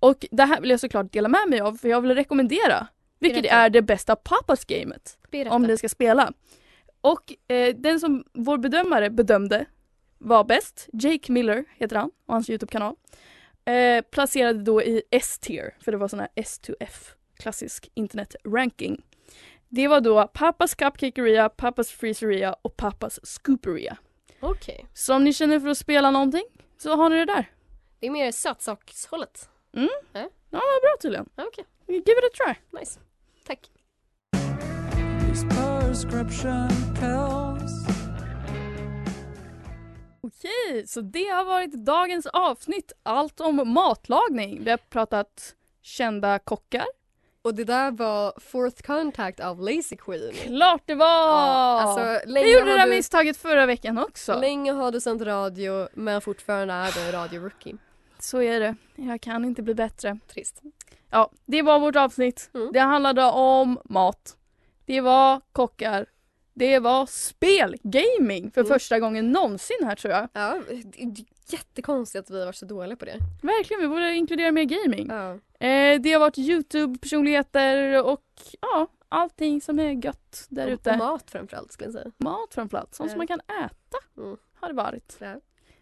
Och 0.00 0.26
det 0.30 0.44
här 0.44 0.60
vill 0.60 0.70
jag 0.70 0.80
såklart 0.80 1.12
dela 1.12 1.28
med 1.28 1.48
mig 1.48 1.60
av 1.60 1.72
för 1.76 1.88
jag 1.88 2.00
vill 2.00 2.14
rekommendera 2.14 2.86
vilket 3.18 3.42
Berätta. 3.42 3.56
är 3.56 3.70
det 3.70 3.82
bästa 3.82 4.16
Papas-gamet 4.16 5.18
om 5.50 5.62
ni 5.62 5.76
ska 5.76 5.88
spela. 5.88 6.32
Och 7.00 7.52
eh, 7.52 7.74
den 7.76 8.00
som 8.00 8.24
vår 8.32 8.58
bedömare 8.58 9.10
bedömde 9.10 9.66
var 10.18 10.44
bäst, 10.44 10.88
Jake 10.92 11.32
Miller 11.32 11.64
heter 11.74 11.96
han 11.96 12.10
och 12.26 12.34
hans 12.34 12.50
Youtube-kanal. 12.50 12.94
Eh, 13.64 14.02
placerade 14.02 14.62
då 14.62 14.82
i 14.82 15.02
S-tier, 15.10 15.74
för 15.80 15.92
det 15.92 15.98
var 15.98 16.08
sån 16.08 16.20
här 16.20 16.28
S2F, 16.36 17.10
klassisk 17.38 17.90
internet-ranking. 17.94 19.02
Det 19.68 19.88
var 19.88 20.00
då 20.00 20.26
Pappas 20.26 20.74
Cupcakeria, 20.74 21.48
Pappas 21.48 21.90
Freezeria 21.90 22.56
och 22.62 22.76
Pappas 22.76 23.20
Scooperia. 23.22 23.96
Okej. 24.40 24.86
Så 24.94 25.14
om 25.14 25.24
ni 25.24 25.32
känner 25.32 25.60
för 25.60 25.68
att 25.68 25.78
spela 25.78 26.10
någonting 26.10 26.44
så 26.78 26.96
har 26.96 27.10
ni 27.10 27.16
det 27.16 27.24
där. 27.24 27.50
Det 28.00 28.06
är 28.06 28.10
mer 28.10 28.32
sötsakshållet. 28.32 29.48
Mm. 29.76 29.88
Ja. 30.12 30.20
Ja, 30.50 30.60
vad 30.72 30.82
bra 30.82 30.96
tydligen. 31.02 31.28
Ja, 31.36 31.44
Okej, 31.46 31.64
Give 31.86 32.00
it 32.18 32.24
a 32.24 32.44
try. 32.44 32.78
nice. 32.80 33.00
Tack. 33.46 33.60
Okej, 40.22 40.86
så 40.86 41.00
det 41.00 41.24
har 41.28 41.44
varit 41.44 41.72
dagens 41.72 42.26
avsnitt. 42.26 42.92
Allt 43.02 43.40
om 43.40 43.62
matlagning. 43.72 44.64
Vi 44.64 44.70
har 44.70 44.76
pratat 44.78 45.54
kända 45.82 46.38
kockar. 46.38 46.86
Och 47.42 47.54
det 47.54 47.64
där 47.64 47.90
var 47.90 48.32
Fourth 48.40 48.82
Contact 48.82 49.40
av 49.40 49.60
Lazy 49.60 49.96
Queen. 49.96 50.32
Klart 50.34 50.82
det 50.86 50.94
var! 50.94 51.06
Ja, 51.06 51.80
alltså, 51.82 52.00
jag 52.30 52.50
gjorde 52.50 52.64
det 52.64 52.76
där 52.76 52.84
du- 52.86 52.90
misstaget 52.90 53.36
förra 53.36 53.66
veckan 53.66 53.98
också. 53.98 54.40
Länge 54.40 54.72
har 54.72 54.92
du 54.92 55.00
sänt 55.00 55.22
radio 55.22 55.88
men 55.94 56.20
fortfarande 56.20 56.74
är 56.74 56.92
du 56.92 57.00
en 57.00 57.12
radio-rookie. 57.12 57.76
Så 58.26 58.42
är 58.42 58.60
det. 58.60 58.74
Jag 58.96 59.20
kan 59.20 59.44
inte 59.44 59.62
bli 59.62 59.74
bättre. 59.74 60.18
Trist. 60.28 60.62
Ja, 61.10 61.30
det 61.44 61.62
var 61.62 61.78
vårt 61.80 61.96
avsnitt. 61.96 62.50
Mm. 62.54 62.70
Det 62.72 62.80
handlade 62.80 63.24
om 63.24 63.78
mat. 63.84 64.36
Det 64.86 65.00
var 65.00 65.40
kockar. 65.52 66.06
Det 66.54 66.78
var 66.78 67.06
spel, 67.06 67.76
gaming 67.82 68.50
för 68.50 68.60
Mm. 68.60 68.68
första 68.72 69.00
gången 69.00 69.32
någonsin 69.32 69.76
här 69.82 69.96
tror 69.96 70.12
jag. 70.14 70.28
Ja, 70.32 70.60
jättekonstigt 71.48 72.24
att 72.24 72.30
vi 72.30 72.38
har 72.38 72.46
varit 72.46 72.56
så 72.56 72.66
dåliga 72.66 72.96
på 72.96 73.04
det. 73.04 73.18
Verkligen, 73.42 73.80
vi 73.82 73.88
borde 73.88 74.14
inkludera 74.14 74.52
mer 74.52 74.64
gaming. 74.64 75.06
Ja. 75.10 75.32
Eh, 75.66 76.00
det 76.00 76.12
har 76.12 76.20
varit 76.20 76.38
Youtube-personligheter 76.38 78.02
och 78.04 78.24
ja, 78.60 78.86
allting 79.08 79.60
som 79.60 79.78
är 79.78 80.04
gött 80.04 80.46
där 80.48 80.66
ute. 80.66 80.90
Och 80.90 80.98
mat 80.98 81.30
framförallt 81.30 81.72
skulle 81.72 81.86
jag 81.86 81.94
säga. 81.94 82.12
Mat 82.18 82.54
framförallt, 82.54 82.94
sånt 82.94 83.10
som 83.10 83.16
Ja. 83.16 83.18
man 83.20 83.26
kan 83.26 83.40
äta 83.64 83.98
Mm. 84.22 84.36
har 84.54 84.68
det 84.68 84.74
varit. 84.74 85.16
Ja. 85.20 85.34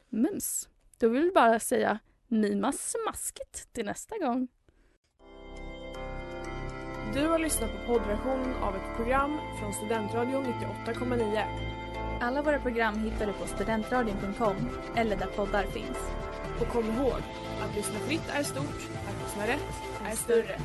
Mums. 0.09 0.69
Då 0.99 1.09
vill 1.09 1.23
vi 1.23 1.31
bara 1.31 1.59
säga 1.61 1.99
mima 2.35 2.73
smaskigt 2.73 3.73
till 3.73 3.87
nästa 3.87 4.19
gång. 4.19 4.49
Du 7.15 7.27
har 7.27 7.39
lyssnat 7.39 7.71
på 7.73 7.87
poddversionen 7.87 8.55
av 8.55 8.77
ett 8.77 8.97
program 8.97 9.39
från 9.61 9.73
Studentradion 9.73 10.45
98,9. 10.45 11.45
Alla 12.21 12.43
våra 12.43 12.61
program 12.61 12.99
hittar 12.99 13.27
du 13.27 13.33
på 13.33 13.47
studentradion.com 13.47 14.57
eller 14.97 15.17
där 15.17 15.27
poddar 15.27 15.65
finns. 15.65 15.99
Och 16.61 16.69
kom 16.69 16.85
ihåg, 16.85 17.21
att 17.63 17.77
lyssna 17.77 17.99
fritt 17.99 18.29
är 18.29 18.43
stort, 18.43 18.89
att 19.09 19.23
lyssna 19.25 19.47
rätt 19.47 19.75
är 20.05 20.17
större. 20.17 20.59